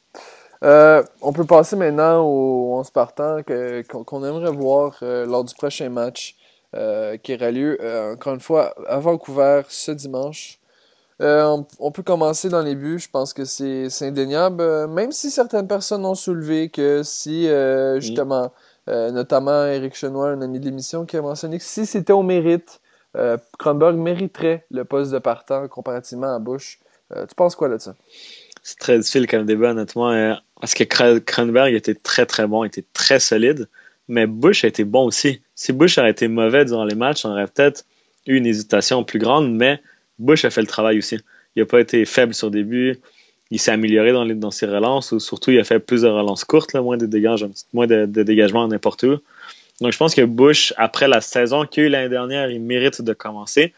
[0.63, 5.89] Euh, on peut passer maintenant au 11 partant qu'on aimerait voir euh, lors du prochain
[5.89, 6.35] match.
[6.75, 7.77] Euh, qui aura lieu,
[8.11, 10.59] encore une fois, à Vancouver ce dimanche.
[11.19, 15.67] Euh, on, peut commencer dans les buts, je pense que c'est indéniable, même si certaines
[15.67, 17.49] personnes ont soulevé que si,
[17.95, 18.51] justement,
[18.87, 22.81] notamment Eric Chenoir, un ami de l'émission, qui a mentionné que si c'était au mérite,
[23.57, 26.79] Kronberg mériterait le poste de partant comparativement à Bush.
[27.11, 27.95] tu penses quoi là de ça?
[28.61, 30.83] C'est très difficile comme débat, honnêtement, parce que
[31.17, 33.67] Kronberg était très très bon, était très solide
[34.07, 35.41] mais Bush a été bon aussi.
[35.55, 37.85] Si Bush a été mauvais durant les matchs, on aurait peut-être
[38.25, 39.81] eu une hésitation plus grande, mais
[40.19, 41.17] Bush a fait le travail aussi.
[41.55, 42.99] Il n'a pas été faible sur début.
[43.49, 46.75] Il s'est amélioré dans, ses relances, ou surtout il a fait plus de relances courtes,
[46.75, 49.17] moins de, dégage, moins de, dégagements n'importe où.
[49.79, 53.01] Donc je pense que Bush, après la saison qu'il a eu l'année dernière, il mérite
[53.01, 53.73] de commencer.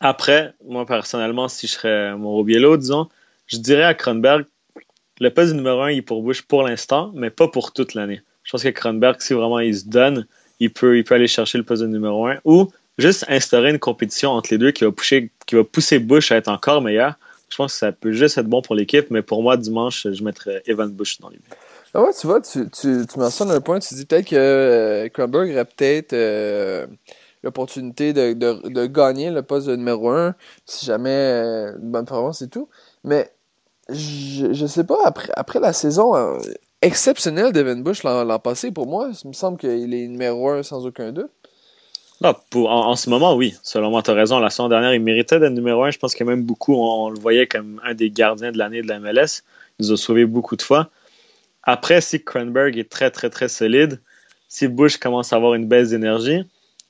[0.00, 3.08] Après, moi personnellement, si je serais mon Biello, disons,
[3.46, 4.44] je dirais à Kronberg,
[5.20, 8.22] le poste numéro un il est pour Bush pour l'instant, mais pas pour toute l'année
[8.48, 10.26] je pense que Kronberg, si vraiment il se donne,
[10.58, 14.50] il peut, aller chercher le poste de numéro un ou juste instaurer une compétition entre
[14.50, 17.14] les deux qui va, pousser, qui va pousser Bush à être encore meilleur.
[17.48, 20.22] Je pense que ça peut juste être bon pour l'équipe, mais pour moi, dimanche, je
[20.22, 21.56] mettrais Evan Bush dans les buts.
[21.94, 25.08] Ah ouais, tu vois, tu, tu, tu mentionnes un point, tu dis peut-être que euh,
[25.08, 26.86] Kronberg aurait peut-être euh,
[27.42, 30.34] l'opportunité de, de, de, gagner le poste de numéro un
[30.66, 32.68] si jamais euh, une bonne performance et tout.
[33.04, 33.30] Mais
[33.88, 36.38] je, je sais pas, après, après la saison,
[36.82, 39.10] exceptionnel Devin Bush l'an passé pour moi.
[39.24, 41.30] Il me semble qu'il est numéro un sans aucun doute.
[42.20, 43.54] Non, pour, en, ce moment, oui.
[43.62, 44.40] Selon moi, tu as raison.
[44.40, 45.90] La saison dernière, il méritait d'être numéro un.
[45.90, 48.88] Je pense que même beaucoup, on, le voyait comme un des gardiens de l'année de
[48.88, 49.42] la MLS.
[49.78, 50.90] Il nous a sauvé beaucoup de fois.
[51.62, 54.00] Après, si Kronberg est très, très, très solide,
[54.48, 56.42] si Bush commence à avoir une baisse d'énergie,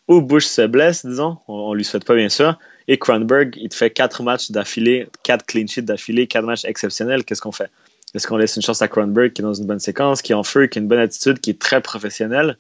[0.06, 3.68] ou Bush se blesse, disons, on, ne lui souhaite pas bien sûr, et Kronberg, il
[3.68, 7.70] te fait quatre matchs d'affilée, quatre clean sheets d'affilée, quatre matchs exceptionnels, qu'est-ce qu'on fait?
[8.14, 10.36] Est-ce qu'on laisse une chance à Kronberg qui est dans une bonne séquence, qui est
[10.36, 12.56] en feu, qui a une bonne attitude, qui est très professionnelle,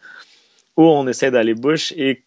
[0.76, 2.22] ou on essaie d'aller Bush et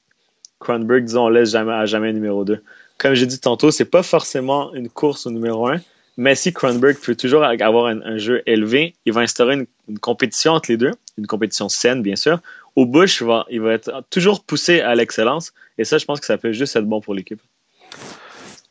[0.62, 2.63] Kronberg, disons, on laisse jamais à jamais numéro 2.
[2.97, 5.78] Comme j'ai dit tantôt, c'est pas forcément une course au numéro 1,
[6.17, 10.71] Mais si Cronenberg peut toujours avoir un, jeu élevé, il va instaurer une, compétition entre
[10.71, 12.39] les deux, une compétition saine, bien sûr.
[12.76, 15.52] Au Bush, il va, il va être toujours poussé à l'excellence.
[15.78, 17.41] Et ça, je pense que ça peut juste être bon pour l'équipe.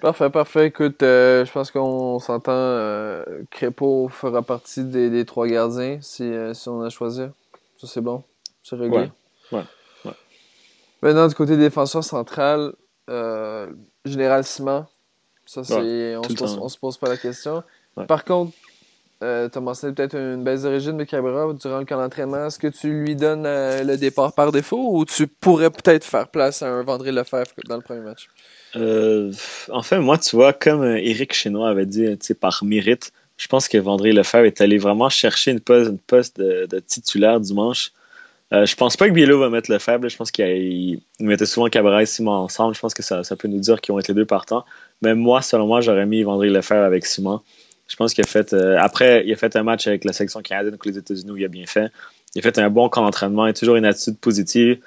[0.00, 0.68] Parfait, parfait.
[0.68, 2.52] Écoute, euh, je pense qu'on s'entend.
[2.52, 7.22] Euh, Crépeau fera partie des, trois gardiens si, euh, si, on a choisi.
[7.78, 8.22] Ça, c'est bon.
[8.62, 9.10] C'est réglé.
[9.52, 9.62] Ouais.
[11.02, 12.74] Maintenant, du côté défenseur central,
[14.04, 14.86] Général Simon,
[15.46, 17.64] ça, c'est, on, se pose, se pose pas la question.
[18.06, 18.52] Par contre,
[19.22, 22.46] euh, tu as mentionné peut-être une baisse de régime de Cabrera durant le camp d'entraînement.
[22.46, 26.28] Est-ce que tu lui donnes euh, le départ par défaut ou tu pourrais peut-être faire
[26.28, 28.28] place à un Vendré Lefebvre dans le premier match?
[28.76, 29.30] Euh,
[29.70, 33.76] en fait, moi, tu vois, comme Eric Chenois avait dit, par mérite, je pense que
[33.76, 37.92] Vendré Lefebvre est allé vraiment chercher une poste, une poste de, titulaire dimanche.
[38.52, 40.08] Euh, je pense pas que Bielo va mettre Lefebvre.
[40.08, 42.74] Je pense qu'il mettait souvent Cabrera et Simon ensemble.
[42.74, 44.64] Je pense que ça, peut nous dire qu'ils être les deux partants.
[45.02, 47.40] Mais moi, selon moi, j'aurais mis Vendré Lefebvre avec Simon.
[47.86, 48.52] Je pense qu'il a fait.
[48.52, 51.36] Euh, après, il a fait un match avec la section canadienne contre les États-Unis où
[51.36, 51.90] il a bien fait.
[52.34, 53.46] Il a fait un bon camp d'entraînement.
[53.46, 54.78] Il a toujours une attitude positive.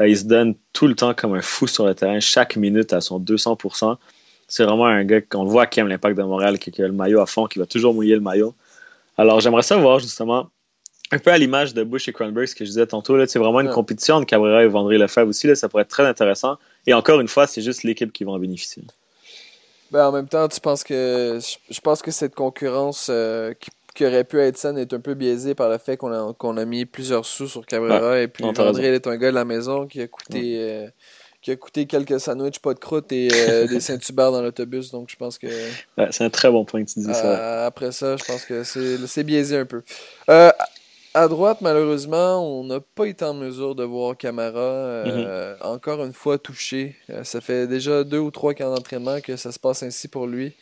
[0.00, 2.92] Euh, il se donne tout le temps comme un fou sur le terrain, chaque minute
[2.92, 3.96] à son 200%.
[4.48, 7.20] C'est vraiment un gars qu'on voit qui aime l'impact de Montréal, qui, a le maillot
[7.20, 8.54] à fond, qui va toujours mouiller le maillot.
[9.16, 10.48] Alors, j'aimerais savoir justement,
[11.12, 13.60] un peu à l'image de Bush et Cronberg, ce que je disais tantôt, c'est vraiment
[13.60, 15.46] une compétition entre Cabrera et Vendré Lefebvre aussi.
[15.46, 16.56] Là, ça pourrait être très intéressant.
[16.86, 18.82] Et encore une fois, c'est juste l'équipe qui va en bénéficier.
[19.90, 21.38] Ben, en même temps, tu penses que
[21.70, 23.52] je pense que cette concurrence euh,
[23.94, 26.56] qui, aurait pu être saine est un peu biaisée par le fait qu'on a, qu'on
[26.56, 29.86] a mis plusieurs sous sur Cabrera et puis André est un gars de la maison
[29.86, 30.88] qui a coûté euh,
[31.42, 34.92] qui a coûté quelques sandwichs, pas de croûte et euh, des Saint-Hubert dans l'autobus.
[34.92, 35.48] Donc je pense que.
[36.10, 37.66] c'est un très bon point que tu dis ça.
[37.66, 39.82] Après ça, je pense que c'est biaisé un peu.
[40.30, 40.50] Euh,
[41.14, 45.56] à droite, malheureusement, on n'a pas été en mesure de voir Camara euh, mhm.
[45.60, 46.96] encore une fois touché.
[47.10, 50.26] Euh, ça fait déjà deux ou trois camps d'entraînement que ça se passe ainsi pour
[50.26, 50.54] lui.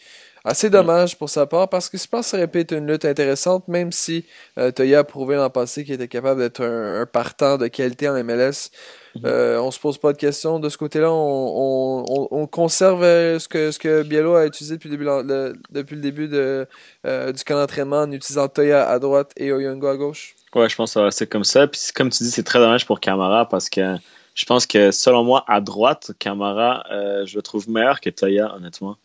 [0.43, 2.91] Assez dommage pour sa part parce que je pense que ça aurait pu être une
[2.91, 4.25] lutte intéressante, même si
[4.59, 8.25] euh, Toya a prouvé l'an passé qu'il était capable d'être un, partant de qualité en
[8.25, 8.71] MLS.
[9.17, 9.23] Mhm.
[9.27, 11.13] Euh, on se pose pas de questions de ce côté-là.
[11.13, 16.29] On, conserve ce que, ce que Bielo a utilisé depuis le début, depuis le début
[16.29, 16.67] de,
[17.05, 20.35] du camp d'entraînement en utilisant Toya à droite et Oyongo à gauche.
[20.55, 21.67] Ouais, je pense que c'est comme ça.
[21.67, 23.97] Puis comme tu dis, c'est très dommage pour Camara parce que
[24.35, 28.55] je pense que selon moi, à droite, Camara, euh, je le trouve meilleur que Toya,
[28.55, 28.97] honnêtement.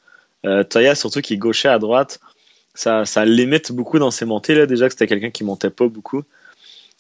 [0.46, 2.20] Euh, Toya, surtout qui est gaucher à droite,
[2.74, 4.56] ça, ça limite beaucoup dans ses montées.
[4.56, 4.66] Là.
[4.66, 6.24] Déjà que c'était quelqu'un qui montait pas beaucoup.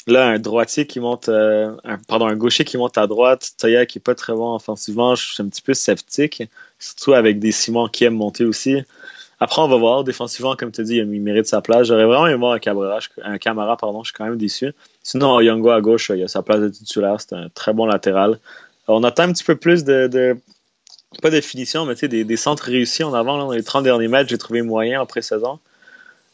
[0.07, 1.75] Là, un droitier qui monte, euh,
[2.07, 5.33] pardon, un gaucher qui monte à droite, Toya qui est pas très bon offensivement, je
[5.33, 6.43] suis un petit peu sceptique,
[6.77, 8.83] surtout avec des Simons qui aiment monter aussi.
[9.39, 10.03] Après, on va voir.
[10.03, 11.87] Défensivement, comme tu dis, il mérite sa place.
[11.87, 14.73] J'aurais vraiment aimé voir un, Cabrera, un Camara, pardon, je suis quand même déçu.
[15.03, 17.19] Sinon, Yongo à gauche, il a sa place de titulaire.
[17.19, 18.39] C'est un très bon latéral.
[18.87, 20.37] On attend un petit peu plus de,
[21.21, 23.37] pas de finition, mais des, des centres réussis en avant.
[23.37, 25.59] dans les 30 derniers matchs, j'ai trouvé moyen après saison.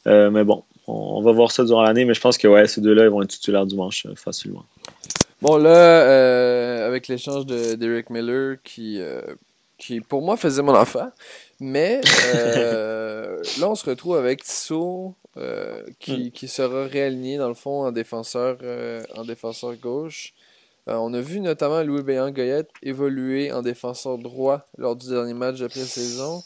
[0.08, 2.06] Euh, mais bon, on, va voir ça durant l'année.
[2.06, 4.66] Mais je pense que ouais, ces deux-là, ils vont être titulaires dimanche euh, facilement.
[5.42, 9.02] Bon, là, euh, avec l'échange d'Eric Miller, qui,
[9.78, 11.10] qui pour moi faisait mon affaire,
[11.62, 12.02] mais
[12.36, 16.32] euh, là, on se retrouve avec Tissot euh, qui, hmm.
[16.32, 20.34] qui, sera réaligné dans le fond en défenseur, euh, en défenseur gauche.
[20.88, 25.60] on a vu notamment Louis Béan Goyette évoluer en défenseur droit lors du dernier match
[25.60, 26.42] de pré-saison.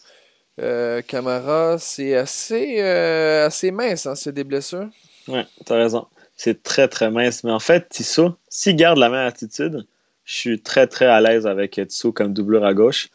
[1.08, 4.90] Camara, c'est assez, assez mince, hein, c'est des blessures.
[5.30, 6.08] Ouais, t'as raison.
[6.36, 7.46] C'est très très mince.
[7.46, 9.88] Mais en fait, Tissot, s'il garde la même attitude,
[10.26, 13.10] je suis très très à l'aise avec Tissot comme doubleur à gauche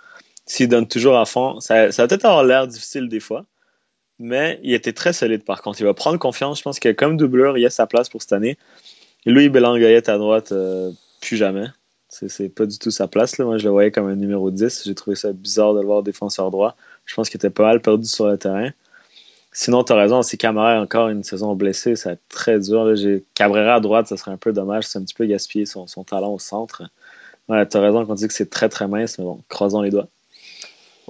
[0.51, 3.47] s'il donne toujours à fond, ça, va peut-être avoir l'air difficile des fois,
[4.19, 5.81] mais il était très solide par contre.
[5.81, 6.59] Il va prendre confiance.
[6.59, 8.59] Je pense que comme doubleur, il a sa place pour cette année.
[9.27, 11.67] Louis Belangayette à droite, euh, plus jamais.
[12.09, 13.39] C'est pas du tout sa place.
[13.39, 13.45] Là.
[13.45, 14.83] Moi, je le voyais comme un numéro 10.
[14.87, 16.75] J'ai trouvé ça bizarre de le voir défenseur droit.
[17.05, 18.71] Je pense qu'il était pas mal perdu sur le terrain.
[19.53, 22.97] Sinon, tu as raison, si Camara encore une saison blessée, ça va être très dur.
[22.97, 24.89] J'ai Cabrera à droite, ça serait un peu dommage.
[24.89, 26.83] C'est un petit peu gaspiller son, talent au centre.
[27.49, 29.83] Ouais, tu as raison quand on dit que c'est très très mince, mais bon, croisons
[29.83, 30.09] les doigts.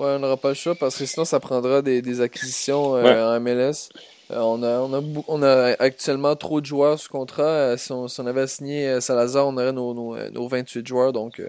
[0.00, 3.36] Ouais, on n'aura pas le choix parce que sinon ça prendra des, des acquisitions euh,
[3.36, 3.90] en MLS.
[4.30, 7.42] Euh, on, a, on, a, on a actuellement trop de joueurs sous contrat.
[7.42, 11.12] Euh, si, on, on, avait signé Salazar, on aurait nos, nos, nos 28 joueurs.
[11.12, 11.42] Donc,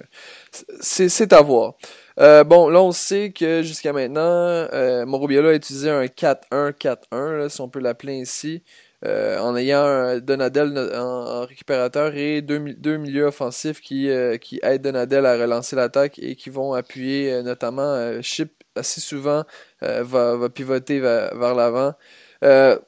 [0.82, 1.76] c'est à voir.
[2.18, 4.68] bon, là, on sait que jusqu'à maintenant,
[5.06, 8.64] Mauro a utilisé un 4-1-4-1, si on peut l'appeler ainsi.
[9.04, 14.84] Euh, en ayant Donadel en, récupérateur et deux, deux milieux offensifs qui, euh, qui aident
[14.84, 19.44] Donadel à relancer l'attaque et qui vont appuyer euh, notamment Chip assez souvent
[19.82, 21.94] va, va, pivoter vers, l'avant.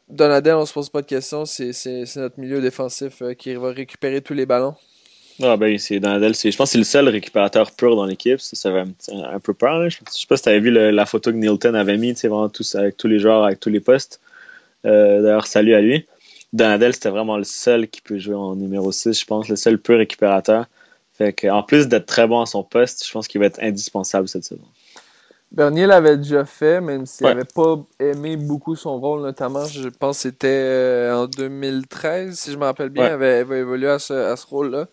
[0.08, 1.74] Donadel, on se pose pas de questions, c'est
[2.16, 4.76] notre milieu défensif qui va récupérer tous les ballons.
[5.42, 8.40] Ah ben, c'est Donadel, je pense que c'est le seul récupérateur pur dans l'équipe.
[8.40, 9.90] Ça, ça va un, peu peur.
[9.90, 12.76] Je, sais pas si tu avais vu la photo que Nilton avait mis, vraiment tous,
[12.76, 14.22] avec tous les joueurs, avec tous les postes.
[14.86, 16.06] Euh, d'ailleurs, salut à lui.
[16.52, 19.80] Donadel, c'était vraiment le seul qui peut jouer en numéro 6, je pense, le seul
[19.80, 20.68] pur récupérateur.
[21.14, 23.62] Fait que, en plus d'être très bon à son poste, je pense qu'il va être
[23.62, 24.66] indispensable cette saison.
[25.52, 30.18] Bernier l'avait déjà fait, même s'il n'avait pas aimé beaucoup son rôle, notamment, je pense
[30.18, 34.14] que c'était euh, en 2013, si je me rappelle bien, il avait, évolué à ce,
[34.14, 34.88] à ce rôle-là.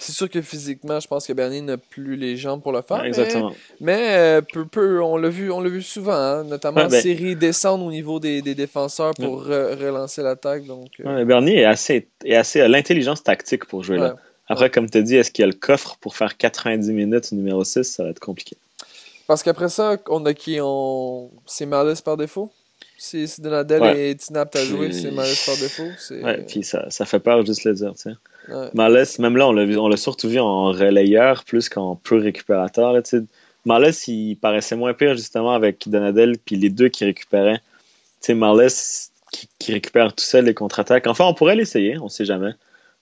[0.00, 3.04] C'est sûr que physiquement, je pense que Bernier n'a plus les jambes pour le faire.
[3.04, 3.52] exactement.
[3.80, 7.00] Mais, euh, peu, peu, on l'a vu, on l'a vu souvent, hein, notamment en ben
[7.00, 10.64] série descendre au niveau des, des défenseurs pour relancer l'attaque.
[10.64, 11.24] Donc, euh.
[11.24, 14.16] Bernier est assez, est assez l'intelligence tactique pour jouer là.
[14.50, 17.30] Après, comme tu as dit, est-ce qu'il y a le coffre pour faire 90 minutes
[17.30, 18.56] numéro 6 Ça va être compliqué.
[19.28, 20.58] Parce qu'après ça, on a qui?
[20.60, 21.30] On...
[21.46, 22.50] C'est Marlis par défaut?
[22.98, 25.88] Si Donadel et Tinap à jouer, c'est Marlis par défaut
[26.24, 28.16] Ouais, puis ça, ça fait peur juste le dire, tu sais.
[28.74, 32.92] Même là, on l'a, surtout vu en relayeur plus qu'en peu récupérateur.
[32.92, 33.02] Là,
[33.64, 37.60] Marles, il paraissait moins pire justement avec Donadel, puis les deux qui récupéraient.
[38.22, 38.68] Tu sais,
[39.32, 41.06] qui, qui, récupère tout seul les contre-attaques.
[41.06, 42.52] Enfin, on pourrait l'essayer, on sait jamais.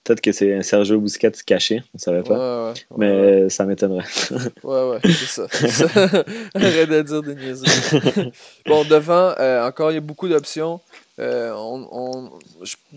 [0.04, 2.72] Peut-être que c'est un Sergio Busquets caché, on savait pas.
[2.96, 4.04] mais ça m'étonnerait.
[4.62, 5.42] ouais, ouais, c'est ça.
[6.54, 8.32] Arrête de dire des niaiseries.
[8.66, 10.80] bon, devant, euh, encore, il y a beaucoup d'options.
[11.18, 12.31] Euh, on,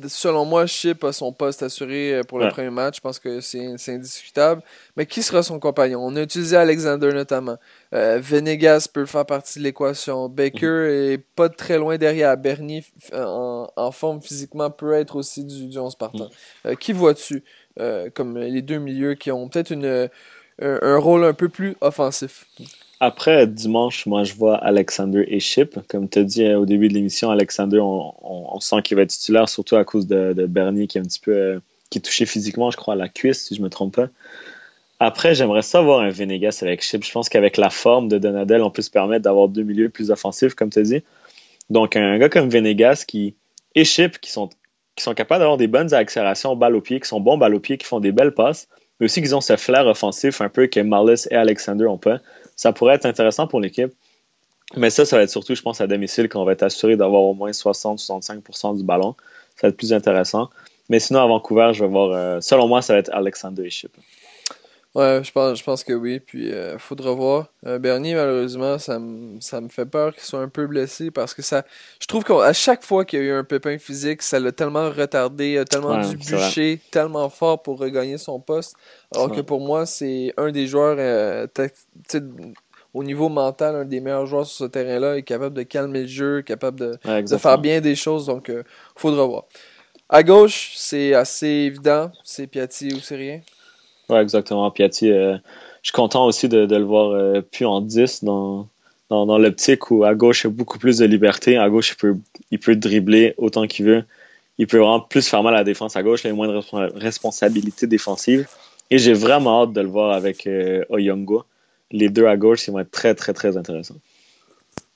[0.07, 2.97] selon moi, Chip a son poste assuré euh, pour le premier match.
[2.97, 4.61] Je pense que c'est indiscutable.
[4.95, 5.99] Mais qui sera son compagnon?
[6.03, 7.57] On a utilisé Alexander notamment.
[7.93, 10.29] Euh, Venegas peut faire partie de l'équation.
[10.29, 11.13] Baker mhm.
[11.13, 12.37] est pas très loin derrière.
[12.37, 16.29] Bernier, en, forme physiquement, peut être aussi du, du 11 partant.
[16.65, 16.75] Mhm.
[16.77, 17.43] qui vois-tu
[18.13, 19.73] comme les deux milieux qui ont peut-être
[20.61, 22.45] un rôle un peu plus offensif?
[23.03, 25.79] Après, dimanche, moi, je vois Alexander et Chip.
[25.87, 29.09] Comme tu as dit euh, au début de l'émission, Alexander, on, sent qu'il va être
[29.09, 31.31] titulaire, surtout à cause de, Bernier qui est un petit peu.
[31.31, 31.59] Euh,
[31.89, 34.07] qui touché physiquement, je crois, à la cuisse, si je me trompe pas.
[34.99, 37.03] Après, j'aimerais savoir un Venegas avec Chip.
[37.03, 40.11] Je pense qu'avec la forme de Donadel, on peut se permettre d'avoir deux milieux plus
[40.11, 41.03] offensifs, comme tu as dit.
[41.71, 43.33] Donc, un gars comme Venegas qui,
[43.73, 44.49] et Chip qui sont,
[44.95, 47.59] qui sont capables d'avoir des bonnes accélérations balle au pied, qui sont bons balle au
[47.59, 48.67] pied, qui font des belles passes,
[48.99, 52.19] mais aussi qu'ils ont ce flair offensif un peu que Marlis et Alexander ont pas
[52.61, 53.91] ça pourrait être intéressant pour l'équipe.
[54.77, 57.23] Mais ça, ça va être surtout, je pense, à domicile qu'on va être assuré d'avoir
[57.23, 59.15] au moins 60-65% du ballon.
[59.55, 60.51] Ça va être plus intéressant.
[60.87, 62.11] Mais sinon, à Vancouver, je vais voir.
[62.11, 63.91] Euh, selon moi, ça va être Alexander et Chip.
[64.93, 66.19] Ouais, je pense, je pense que oui.
[66.19, 67.47] Puis, euh, faudra voir.
[67.65, 71.63] Euh, Bernier, malheureusement, ça, me fait peur qu'il soit un peu blessé parce que ça.
[72.01, 74.89] Je trouve qu'à chaque fois qu'il y a eu un pépin physique, ça l'a tellement
[74.89, 78.75] retardé, a tellement dû bûcher tellement fort pour regagner son poste.
[79.15, 81.47] Alors que pour moi, c'est un des joueurs, euh,
[82.93, 86.07] au niveau mental, un des meilleurs joueurs sur ce terrain-là, est capable de calmer le
[86.07, 88.25] jeu, capable de, faire bien des choses.
[88.25, 88.63] Donc, euh,
[88.97, 89.45] faudra voir.
[90.09, 92.11] À gauche, c'est assez évident.
[92.25, 93.39] C'est Piatti ou c'est rien?
[94.11, 94.69] Ouais, exactement.
[94.71, 95.37] Piatti, euh,
[95.81, 98.67] je suis content aussi de, le voir plus en 10 dans,
[99.09, 101.57] dans, l'optique où à gauche, il y a beaucoup plus de liberté.
[101.57, 102.17] À gauche, il peut,
[102.51, 104.03] il peut dribbler autant qu'il veut.
[104.57, 106.23] Il peut vraiment plus faire mal à la défense à gauche.
[106.23, 108.47] Il a moins de responsabilité défensive.
[108.89, 111.45] Et j'ai vraiment hâte de le voir avec euh, Oyongo.
[111.91, 113.95] Les deux à gauche, ils vont être très, très, très intéressants.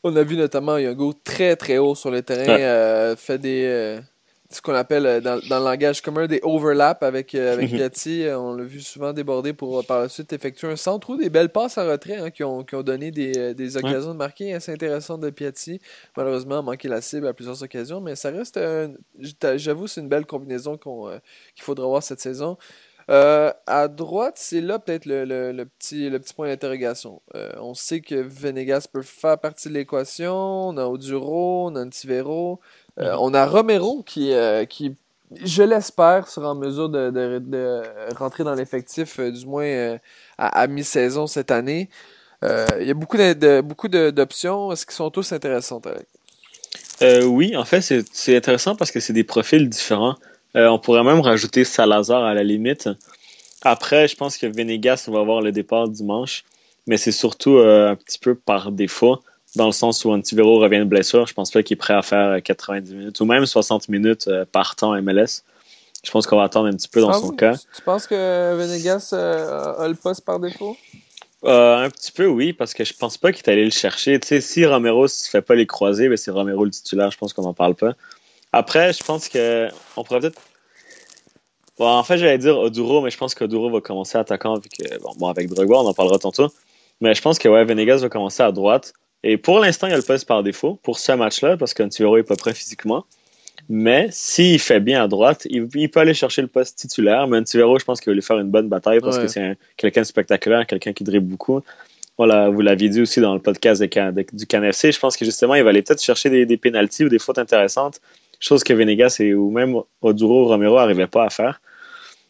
[0.03, 3.99] On a vu notamment Oyongo très, très haut sur le terrain, euh, fait des.
[4.51, 8.25] Euh, ce qu'on appelle euh, dans, dans, le langage commun des overlaps avec, avec Piatti.
[8.29, 11.49] on l'a vu souvent déborder pour par la suite effectuer un centre ou des belles
[11.49, 14.71] passes à retrait hein, qui, ont, qui, ont, donné des, des occasions de marquer assez
[14.71, 15.79] intéressantes de Piatti.
[16.15, 18.59] Malheureusement, a manqué la cible à plusieurs occasions, mais ça reste.
[19.55, 22.57] J'avoue, c'est une belle combinaison qu'il faudra voir cette saison.
[23.09, 27.21] Euh, à droite, c'est là peut-être le, petit, le petit point d'interrogation.
[27.35, 30.33] Euh, on sait que Venegas peut faire partie de l'équation.
[30.33, 32.59] On a Oduro, on a Antivero.
[32.99, 34.33] Euh, on a Romero qui,
[34.69, 34.95] qui
[35.43, 37.81] je l'espère, sera en mesure de,
[38.15, 39.97] rentrer dans l'effectif, du moins
[40.37, 41.89] à, mi-saison cette année.
[42.43, 44.71] Il y a beaucoup de, d'options.
[44.71, 45.81] Est-ce qu'ils sont tous intéressants,
[47.25, 50.15] oui, en fait, c'est intéressant parce que c'est des profils différents.
[50.55, 52.89] Euh, on pourrait même rajouter Salazar à la limite.
[53.61, 56.45] Après, je pense que Venegas va avoir le départ dimanche,
[56.87, 59.19] mais c'est surtout euh, un petit peu par défaut,
[59.55, 61.27] dans le sens où Antivero revient de blessure.
[61.27, 64.45] Je pense pas qu'il est prêt à faire 90 minutes ou même 60 minutes euh,
[64.51, 65.43] par temps MLS.
[66.03, 67.55] Je pense qu'on va attendre un petit peu dans son cas.
[67.75, 70.77] Tu penses que Venegas a le poste par défaut?
[71.43, 74.19] un petit peu, oui, parce que je pense pas qu'il est allé le chercher.
[74.19, 77.17] Tu sais, si Romero ne fait pas les croisés, ben c'est Romero le titulaire, je
[77.17, 77.93] pense qu'on n'en parle pas.
[78.51, 80.41] Après, je pense que on pourrait peut-être.
[81.77, 84.97] Bon, en fait, j'allais dire Oduro, mais je pense qu'Oduro va commencer attaquant vu que,
[85.17, 86.51] bon, avec Drogba, on en parlera tantôt.
[87.01, 88.93] Mais je pense que ouais, Venegas va commencer à droite.
[89.27, 92.17] Et pour l'instant, il y a le poste par défaut pour ce match-là, parce qu'Antivero
[92.17, 93.05] est pas prêt physiquement.
[93.69, 97.27] Mais s'il fait bien à droite, il, peut aller chercher le poste titulaire.
[97.27, 100.01] Mais Antivero, je pense qu'il va lui faire une bonne bataille parce que c'est quelqu'un
[100.01, 101.61] de spectaculaire, quelqu'un qui dribble beaucoup.
[102.19, 104.91] Voilà, vous l'aviez dit aussi dans le podcast du CanFC.
[104.91, 107.39] Je pense que justement, il va aller peut-être chercher des, des pénalties ou des fautes
[107.39, 108.01] intéressantes,
[108.39, 111.61] chose que Venegas et, ou même Oduro Romero n'arrivaient pas à faire.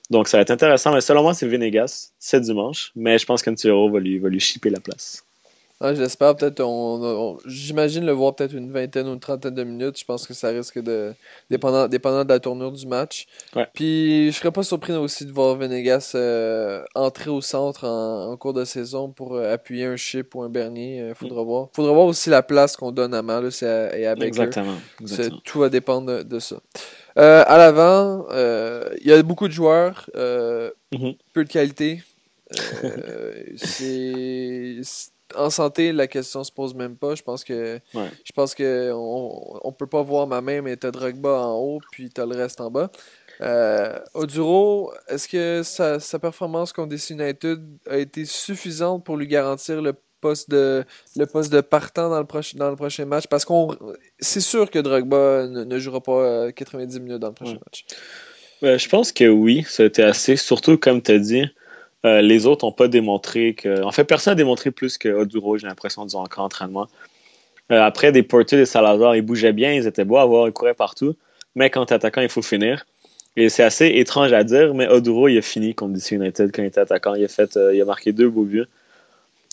[0.10, 0.94] Donc, ça va être intéressant.
[0.94, 2.14] Mais selon moi, c'est Venegas.
[2.20, 2.94] C'est dimanche.
[2.96, 5.25] Mais je pense qu'Antivero va lui, va lui chipper la place.
[5.82, 6.62] J'espère peut-être.
[6.62, 10.00] On, J'imagine le voir peut-être une vingtaine ou une trentaine de minutes.
[10.00, 11.14] Je pense que ça risque de.
[11.50, 13.28] Dépendant, dépendant de la tournure du match.
[13.74, 18.54] Puis je serais pas surpris aussi de voir Venegas euh, entrer au centre en, cours
[18.54, 20.98] de saison pour euh, appuyer un chip ou un Bernier.
[20.98, 21.46] Il euh, faudra mm.
[21.46, 21.70] voir.
[21.74, 24.76] Faudra voir aussi la place qu'on donne à Malus et à, et Exactement.
[25.44, 26.56] Tout va dépendre de, ça.
[27.18, 31.18] à l'avant, il y a beaucoup de joueurs, mm-hmm.
[31.34, 32.02] peu de qualité.
[33.58, 34.82] c'est
[35.38, 37.16] en santé, la question se pose même pas.
[37.16, 40.92] Je pense que je pense que on, on, peut pas voir ma main, mais t'as
[40.92, 42.92] Drogba en haut, puis t'as le reste en bas.
[43.42, 47.60] Euh, Oduro, est-ce que sa, sa performance contre DC United
[47.90, 52.26] a été suffisante pour lui garantir le poste de le poste de partant dans le
[52.26, 53.28] prochain dans le prochain match?
[53.28, 53.76] Parce qu'on
[54.20, 57.86] c'est sûr que Drogba ne, jouera pas 90 minutes dans le prochain match.
[58.62, 61.46] Ben, je pense que oui, ça a été assez surtout comme tu as dit
[62.06, 63.84] euh, les autres n'ont pas démontré que.
[63.84, 66.88] En fait, personne n'a démontré plus que Oduro, j'ai l'impression, du encore entraînement.
[67.72, 70.54] Euh, après, des Porter et Salazar, ils bougeaient bien, ils étaient beaux à voir, ils
[70.54, 71.16] couraient partout.
[71.56, 72.86] Mais quand attaquant, il faut finir.
[73.38, 76.62] Et c'est assez étrange à dire, mais Oduro, il a fini contre DC United quand
[76.62, 77.16] il était attaquant.
[77.16, 78.66] Il a, fait, euh, il a marqué deux beaux buts.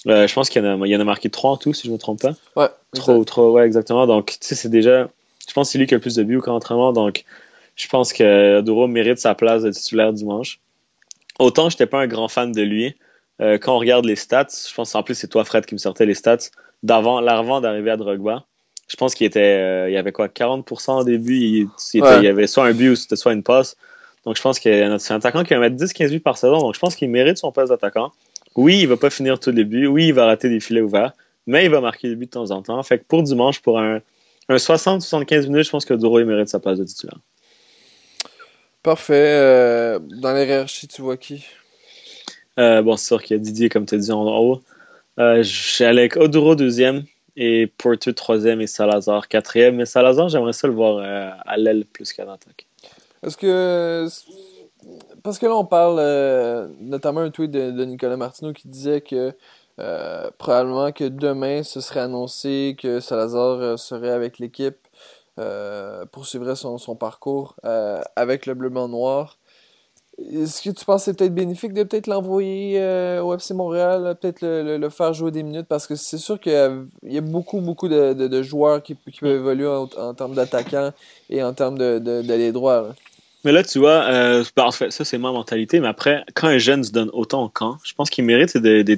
[0.04, 1.88] je pense qu'il y, en a, il en a marqué trois en tout, si je
[1.88, 2.34] ne me trompe pas.
[2.54, 2.68] Ouais.
[2.94, 4.06] Trop, trop, ouais, exactement.
[4.06, 5.08] Donc, tu sais, c'est déjà.
[5.48, 6.92] Je pense que c'est lui qui a le plus de buts au entraînement.
[6.92, 7.24] Donc,
[7.76, 10.60] je pense que Oduro mérite sa place de titulaire dimanche
[11.42, 12.94] autant j'étais pas un grand fan de lui.
[13.40, 15.78] Euh, quand on regarde les stats, je pense en plus c'est toi Fred qui me
[15.78, 16.50] sortait les stats
[16.82, 18.44] d'avant, l'avant d'arriver à Drogba.
[18.88, 21.36] Je pense qu'il était, euh, il y avait quoi, 40% au début.
[21.36, 23.76] Il, il, y avait soit un but ou c'était soit une passe.
[24.24, 26.58] Donc je pense que c'est un attaquant qui va mettre 10-15 buts par saison.
[26.58, 28.12] Donc je pense qu'il mérite son poste d'attaquant.
[28.54, 29.86] Oui, il va pas finir tout le début.
[29.86, 31.12] Oui, il va rater des filets ouverts.
[31.46, 32.82] Mais il va marquer des buts de temps en temps.
[32.82, 34.00] Fait que pour dimanche, pour un,
[34.48, 37.18] un 60-75 minutes, je pense que Duro il mérite sa place de titulaire.
[38.82, 39.14] Parfait.
[39.14, 41.44] Euh, dans les hiérarchie, tu vois qui?
[42.58, 44.60] Euh, Bon, c'est sûr qu'il y a Didier, comme tu as dit en haut.
[45.20, 47.04] Euh, J'ai avec Oduro deuxième
[47.36, 49.76] et Porter troisième et Salazar quatrième.
[49.76, 52.66] Mais Salazar, j'aimerais ça le voir euh, à l'aile plus qu'à l'attaque.
[53.24, 54.08] Est-ce que.
[55.22, 56.00] Parce que là, on parle
[56.80, 59.32] notamment un tweet de, de, Nicolas Martineau qui disait que
[60.38, 64.76] probablement que demain, ce serait annoncé que Salazar serait avec l'équipe
[66.12, 69.38] poursuivrait son, parcours euh, avec le bleu blanc noir.
[70.18, 74.14] Est-ce que tu penses que c'est peut-être bénéfique de peut-être l'envoyer euh, au FC Montréal,
[74.20, 75.66] peut-être le, faire jouer des minutes?
[75.68, 79.66] Parce que c'est sûr qu'il y, a beaucoup, beaucoup de, de, joueurs qui, peuvent évoluer
[79.66, 80.92] en, termes d'attaquants
[81.30, 82.94] et en termes d'aller droit.
[83.44, 84.44] Mais là, tu vois, euh,
[84.90, 87.94] ça c'est ma mentalité, mais après, quand un jeune se donne autant au camp, je
[87.94, 88.96] pense qu'il mérite des, des,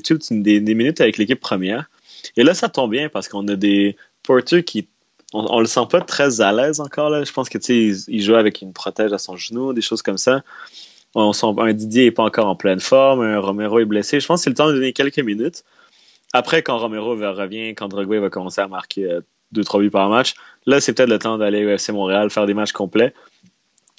[0.61, 1.89] des minutes avec l'équipe première.
[2.37, 4.89] Et là, ça tombe bien parce qu'on a des porteurs qui
[5.35, 7.11] on, on, le sent pas très à l'aise encore.
[7.11, 7.25] Là.
[7.25, 10.17] Je pense que il, il joue avec une protège à son genou, des choses comme
[10.17, 10.43] ça.
[11.15, 14.21] On sent, un Didier est pas encore en pleine forme, un Romero est blessé.
[14.21, 15.65] Je pense que c'est le temps de donner quelques minutes.
[16.33, 19.21] Après, quand Romero revient, quand Drogba va commencer à marquer
[19.55, 20.35] 2-3 euh, buts par match,
[20.67, 23.15] là, c'est peut-être le temps d'aller au FC Montréal, faire des matchs complets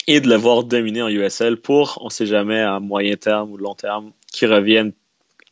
[0.06, 3.56] et de le voir dominer en USL pour, on sait jamais, à moyen terme ou
[3.56, 4.92] long terme, qu'il revienne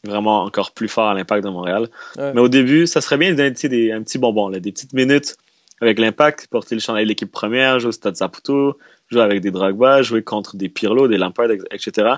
[0.04, 1.88] vraiment encore plus fort à l'impact de Montréal.
[2.18, 4.92] Mais au début, ça serait bien de donner des, un petit bonbon, là, des petites
[4.92, 5.36] minutes
[5.80, 8.78] avec l'impact, porter le chandail de l'équipe première, jouer au Stade Saputo,
[9.10, 12.14] jouer avec des Dragba, jouer contre des Pirlo, des Lampard, etc.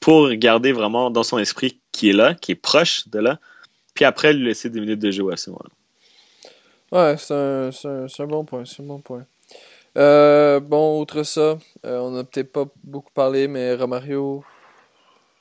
[0.00, 3.38] Pour garder vraiment dans son esprit qui est là, qui est proche de là,
[3.94, 5.70] puis après lui laisser des minutes de jeu à ce moment-là.
[6.92, 9.24] Ouais, c'est un, bon point, un bon point.
[9.96, 14.44] Euh, bon, outre ça, euh, on n'a peut-être pas beaucoup parlé, mais Romario,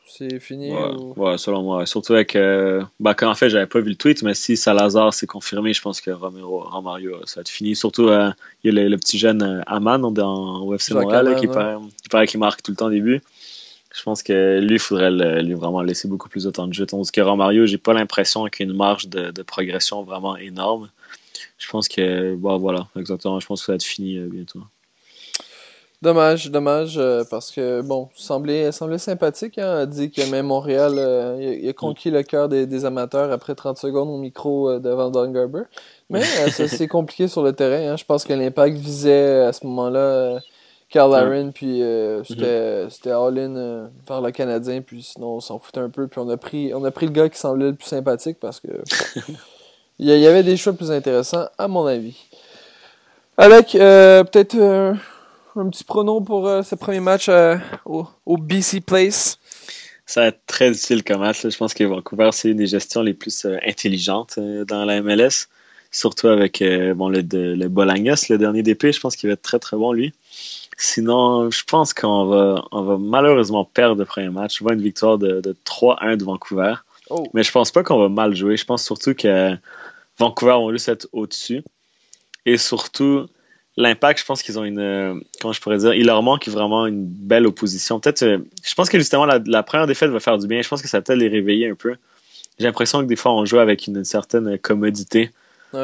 [0.08, 1.86] c'est fini ouais, selon moi.
[1.86, 2.36] Surtout avec.
[2.36, 5.74] Euh, bah, quand en fait, j'avais pas vu le tweet, mais si Salazar s'est confirmé,
[5.74, 7.76] je pense que Romero, Romario, ça va être fini.
[7.76, 8.32] Surtout, euh,
[8.64, 12.62] il y a le, petit jeune euh, Aman dans UFC Montréal qui, paraît, qui marque
[12.62, 13.22] tout le temps au début.
[13.93, 16.86] Je pense que lui, il faudrait lui vraiment laisser beaucoup plus de temps de jeu.
[16.86, 20.38] Tandis que Romario, j'ai pas l'impression qu'il y ait une marge de, de, progression vraiment
[20.38, 20.89] énorme.
[21.58, 23.39] Je pense que, bah, voilà, exactement.
[23.39, 24.62] Je pense que ça va être fini bientôt.
[26.02, 29.60] Dommage, dommage, euh, parce que, bon, semblait, semblait sympathique.
[29.60, 33.54] Hein, a dit que même Montréal, euh, il, a, conquis le cœur des, amateurs après
[33.54, 35.62] 30 secondes au micro euh, devant Don Garber.
[36.10, 37.91] Mais c'est compliqué sur le terrain.
[37.91, 37.97] Hein.
[37.97, 40.39] Je pense que l'impact visait à ce moment-là
[40.89, 42.89] Carl Aaron, puis mm-hmm.
[42.89, 46.08] c'était all-in vers le Canadien, puis sinon on s'en foutait un peu.
[46.08, 48.60] Puis on a pris, on a pris le gars qui semblait le plus sympathique parce
[48.60, 48.70] que
[49.99, 52.18] il y avait des choix plus intéressants, à mon avis.
[53.38, 54.93] Alec, euh, peut-être euh,
[55.56, 57.30] un petit pronom pour euh, ce premier match
[57.86, 59.39] au, au, BC Place.
[60.06, 61.47] Ça va être très difficile comme match.
[61.47, 65.47] Je pense que Vancouver, c'est une des gestions les plus intelligentes dans la MLS.
[65.91, 66.64] Surtout avec
[66.95, 68.91] bon, le, le Bolagnas, le dernier DP.
[68.91, 70.14] Je pense qu'il va être très très bon lui.
[70.78, 74.58] Sinon, je pense qu'on va, on va malheureusement perdre le premier match.
[74.58, 76.74] Je vois une victoire de, de 3-1 de Vancouver.
[77.12, 77.28] Oh.
[77.34, 78.58] Mais je pense pas qu'on va mal jouer.
[78.58, 79.56] Je pense surtout que
[80.18, 81.64] Vancouver va juste être au-dessus.
[82.47, 83.28] Et surtout,
[83.78, 85.22] l'impact, je pense qu'ils ont une.
[85.39, 87.99] Comment je pourrais dire Il leur manque vraiment une belle opposition.
[87.99, 88.24] Peut-être.
[88.24, 90.61] Euh, je pense que justement, la, première défaite va faire du bien.
[90.61, 91.95] Je pense que ça va peut-être les réveiller un peu.
[92.59, 95.32] J'ai l'impression que des fois, on joue avec une, certaine commodité.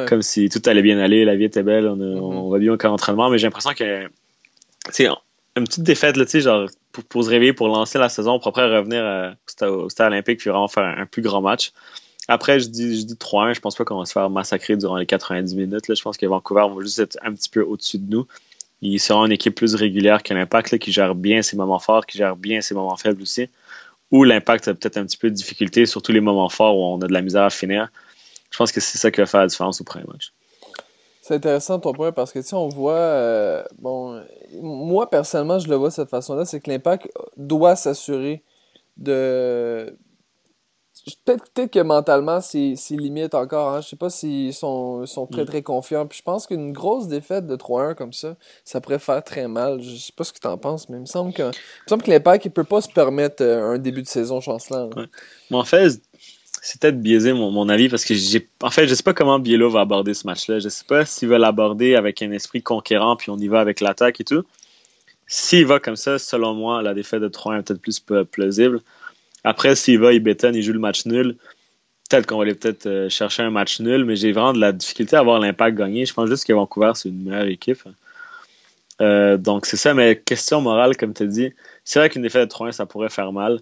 [0.07, 2.51] Comme si tout allait bien aller, la vie était belle, on, mm-hmm.
[2.51, 3.29] va bien au camp d'entraînement.
[3.29, 4.09] Mais j'ai l'impression que.
[4.91, 5.07] C'est
[5.55, 9.35] une petite défaite, là, genre, pour, se réveiller, pour lancer la saison, pour après revenir
[9.61, 11.71] au, stade, olympique puis vraiment faire un plus grand match.
[12.27, 13.53] Après, je dis, je dis 3-1.
[13.53, 15.87] Je pense pas qu'on va se faire massacrer durant les 90 minutes.
[15.87, 15.95] Là.
[15.95, 18.27] Je pense que Vancouver va juste être un petit peu au-dessus de nous.
[18.81, 22.17] Ils seront une équipe plus régulière que l'Impact, qui gère bien ses moments forts, qui
[22.17, 23.49] gère bien ses moments faibles aussi.
[24.11, 27.01] Ou l'Impact a peut-être un petit peu de difficulté, surtout les moments forts où on
[27.01, 27.89] a de la misère à finir.
[28.51, 30.31] Je pense que c'est ça qui va faire la différence au premier match.
[31.21, 34.23] C'est intéressant ton point parce que tu on voit, euh, bon,
[34.61, 38.43] moi personnellement, je le vois de cette façon-là, c'est que l'Impact doit s'assurer
[38.95, 39.93] de
[41.25, 43.73] Peut-être que mentalement, c'est limite encore.
[43.73, 43.81] Hein.
[43.81, 45.47] Je sais pas s'ils sont, sont très mm.
[45.47, 46.05] très confiants.
[46.05, 48.35] Puis je pense qu'une grosse défaite de 3-1 comme ça,
[48.65, 49.81] ça pourrait faire très mal.
[49.81, 51.51] Je sais pas ce que tu en penses, mais il me semble que,
[51.89, 54.89] il que l'impact ne peut pas se permettre euh, un début de saison chancelant.
[55.51, 56.01] Mais en fait,
[56.61, 58.49] c'est peut-être biaisé mon, mon, avis parce que j'ai.
[58.61, 60.59] En fait, je sais pas comment Bielo va aborder ce match-là.
[60.59, 63.79] Je sais pas s'il va l'aborder avec un esprit conquérant puis on y va avec
[63.79, 64.43] l'attaque et tout.
[65.27, 68.81] S'il va comme ça, selon moi, la défaite de 3-1 est peut-être plus plausible.
[69.47, 71.37] Après, s'il va, il bétonne, il joue le match nul.
[72.09, 74.73] Peut-être qu'on va aller peut-être euh, chercher un match nul, mais j'ai vraiment de la
[74.73, 76.05] difficulté à avoir l'impact gagné.
[76.05, 77.81] Je pense juste que Vancouver, c'est une meilleure équipe.
[78.99, 81.53] Euh, donc, c'est ça, mais question morale, comme tu as dit,
[81.85, 83.61] c'est vrai qu'une défaite de 3-1, ça pourrait faire mal.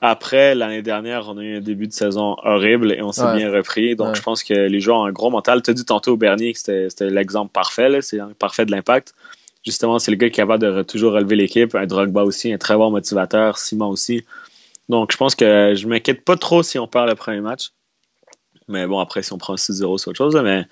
[0.00, 3.50] Après, l'année dernière, on a eu un début de saison horrible et on s'est bien
[3.50, 3.96] repris.
[3.96, 5.60] Donc, je pense que les joueurs ont un gros mental.
[5.60, 8.00] Tu as dit tantôt au Bernier que c'était l'exemple parfait.
[8.00, 9.12] C'est parfait de l'impact.
[9.64, 11.74] Justement, c'est le gars qui est capable de toujours relever l'équipe.
[11.74, 13.58] Un Drogba aussi, un très bon motivateur.
[13.58, 14.24] Simon aussi.
[14.88, 17.70] Donc, je pense que je m'inquiète pas trop si on perd le premier match.
[18.68, 20.36] Mais bon, après, si on prend 6-0, c'est autre chose.
[20.36, 20.64] Mais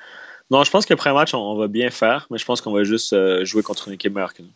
[0.50, 2.26] non, je pense que le premier match, on, va bien faire.
[2.30, 4.50] Mais je pense qu'on va juste euh, jouer contre une équipe meilleure que nous.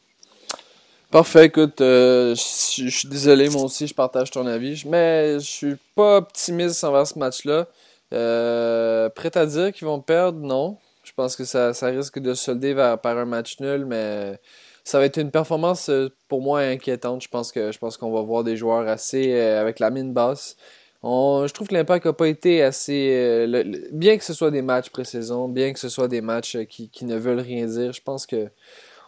[1.11, 5.77] Parfait, écoute, euh, je suis désolé, moi aussi, je partage ton avis, mais je suis
[5.95, 7.67] pas optimiste envers ce match-là.
[8.13, 10.79] Euh, prêt à dire qu'ils vont perdre, non.
[11.05, 14.41] Je pense que ça, risque de se solder par un match nul, mais
[14.87, 17.21] ça va être une performance euh, pour moi inquiétante.
[17.21, 20.13] Je pense que je pense qu'on va voir des joueurs assez euh, avec la mine
[20.13, 20.57] basse.
[21.03, 23.11] je trouve que l'impact n'a pas été assez.
[23.13, 27.05] Euh, bien que ce soit des matchs pré-saison, bien que ce soit des matchs qui,
[27.05, 28.47] ne veulent rien dire, je pense que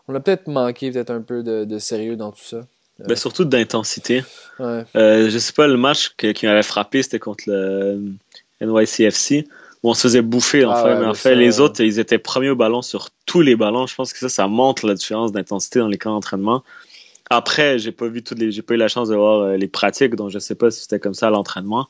[0.09, 2.61] on a peut-être manqué peut-être un peu de, sérieux dans tout ça.
[2.99, 4.25] Ben, surtout d'intensité.
[4.59, 4.85] Ouais.
[4.95, 8.03] je sais pas, le match qui m'avait frappé, c'était contre le
[8.61, 9.47] NYCFC
[9.83, 11.01] où on se faisait bouffer en ah fait.
[11.01, 13.87] mais en fait, les autres, ils étaient premiers au ballon sur tous les ballons.
[13.87, 16.65] Je pense que ça, ça montre la différence d'intensité dans les camps d'entraînement.
[17.31, 19.69] Après, j'ai pas vu toutes les, j'ai pas eu la chance de voir euh, les
[19.69, 21.87] pratiques, donc je sais pas si c'était comme ça à l'entraînement.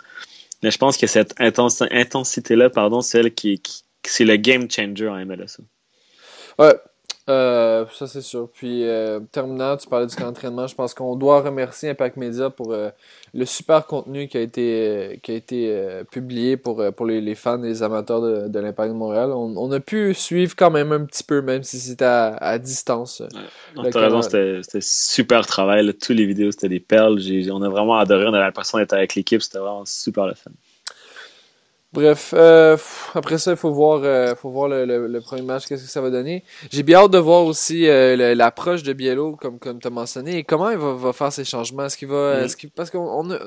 [0.62, 5.08] Mais je pense que cette intensité-là, pardon, c'est elle qui, qui c'est le game changer
[5.08, 5.58] en MLS.
[6.58, 6.74] Ouais,
[7.28, 8.48] euh, ça, c'est sûr.
[8.52, 10.66] Puis, euh, terminant, tu parlais du camp d'entraînement.
[10.66, 12.90] Je pense qu'on doit remercier Impact Media pour euh,
[13.34, 17.66] le super contenu qui a été, qui a été publié pour, pour les, fans et
[17.66, 19.30] les amateurs de, de l'Impact de Montréal.
[19.32, 23.22] On, a pu suivre quand même un petit peu, même si c'était à, distance.
[23.76, 23.90] Ouais.
[23.90, 25.92] raison, c'était super travail.
[25.94, 27.18] Tous les vidéos, c'était des perles.
[27.50, 28.24] On a vraiment adoré.
[28.24, 29.42] On avait l'impression d'être avec l'équipe.
[29.42, 30.50] C'était vraiment super le fun.
[31.92, 32.76] Bref, euh,
[33.14, 36.02] après ça, il faut voir, euh, faut voir le, le, premier match, qu'est-ce que ça
[36.02, 36.44] va donner.
[36.70, 40.36] J'ai bien hâte de voir aussi euh, l'approche de Biello, comme, comme tu as mentionné,
[40.36, 41.86] et comment il va, va faire ses changements.
[41.86, 42.42] Est-ce qu'il va.
[42.42, 43.38] Est-ce parce qu'on a.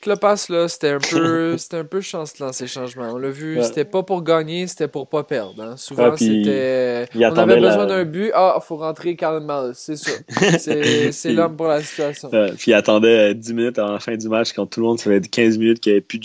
[0.00, 3.10] Klopas, là, c'était un peu c'était un peu chancelant ces changements.
[3.12, 5.62] On l'a vu, c'était pas pour gagner, c'était pour pas perdre.
[5.62, 5.76] Hein.
[5.76, 7.06] Souvent, c'était.
[7.14, 8.32] On avait besoin d'un but.
[8.34, 9.70] Ah, faut rentrer calmement.
[9.74, 10.10] C'est ça.
[10.58, 12.30] C'est l'homme pour la situation.
[12.30, 15.08] puis il attendait 10 minutes avant la fin du match quand tout le monde se
[15.08, 16.24] fait 15 minutes qu'il n'y avait plus de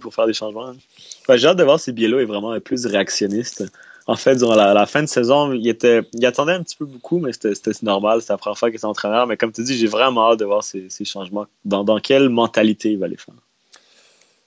[0.00, 0.72] pour faire des changements.
[1.28, 3.64] J'ai hâte de voir si Bielo est vraiment plus réactionniste.
[4.06, 7.18] En fait, durant la, fin de saison, il, était, il attendait un petit peu beaucoup,
[7.18, 7.52] mais c'était
[7.82, 8.20] normal.
[8.20, 9.26] C'était la première fois qu'il était entraîneur.
[9.26, 11.46] Mais comme tu dis, j'ai vraiment hâte de voir ces, changements.
[11.64, 13.34] Dans, dans, quelle mentalité il va les faire?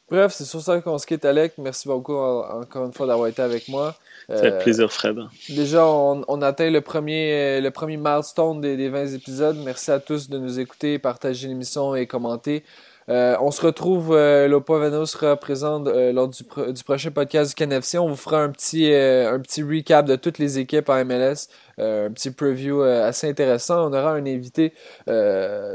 [0.10, 1.54] Bref, c'est sur ça qu'on se quitte, Alec.
[1.58, 3.96] Merci beaucoup encore une fois d'avoir été avec moi.
[4.30, 5.18] Ça fait euh, plaisir, Fred.
[5.50, 9.58] Déjà, on, on, atteint le premier, le premier milestone des, des 20 épisodes.
[9.66, 12.64] Merci à tous de nous écouter, partager l'émission et commenter.
[13.08, 17.98] On se retrouve, euh, Lopo sera présent lors du, du, prochain podcast du KNFC.
[17.98, 21.48] On vous fera un petit, un petit recap de toutes les équipes en MLS,
[21.78, 23.90] un petit preview assez intéressant.
[23.90, 24.74] On aura un invité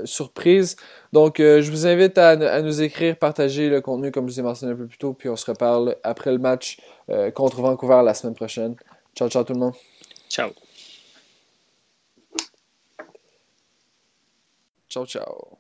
[0.05, 0.77] surprise.
[1.13, 4.43] Donc, je vous invite à, à, nous écrire, partager le contenu comme je vous ai
[4.43, 6.79] mentionné un peu plus tôt, puis on se reparle après le match
[7.35, 8.77] contre Vancouver la semaine prochaine.
[9.15, 9.75] Ciao, ciao tout le monde.
[10.29, 10.51] Ciao.
[14.89, 15.59] Ciao, ciao.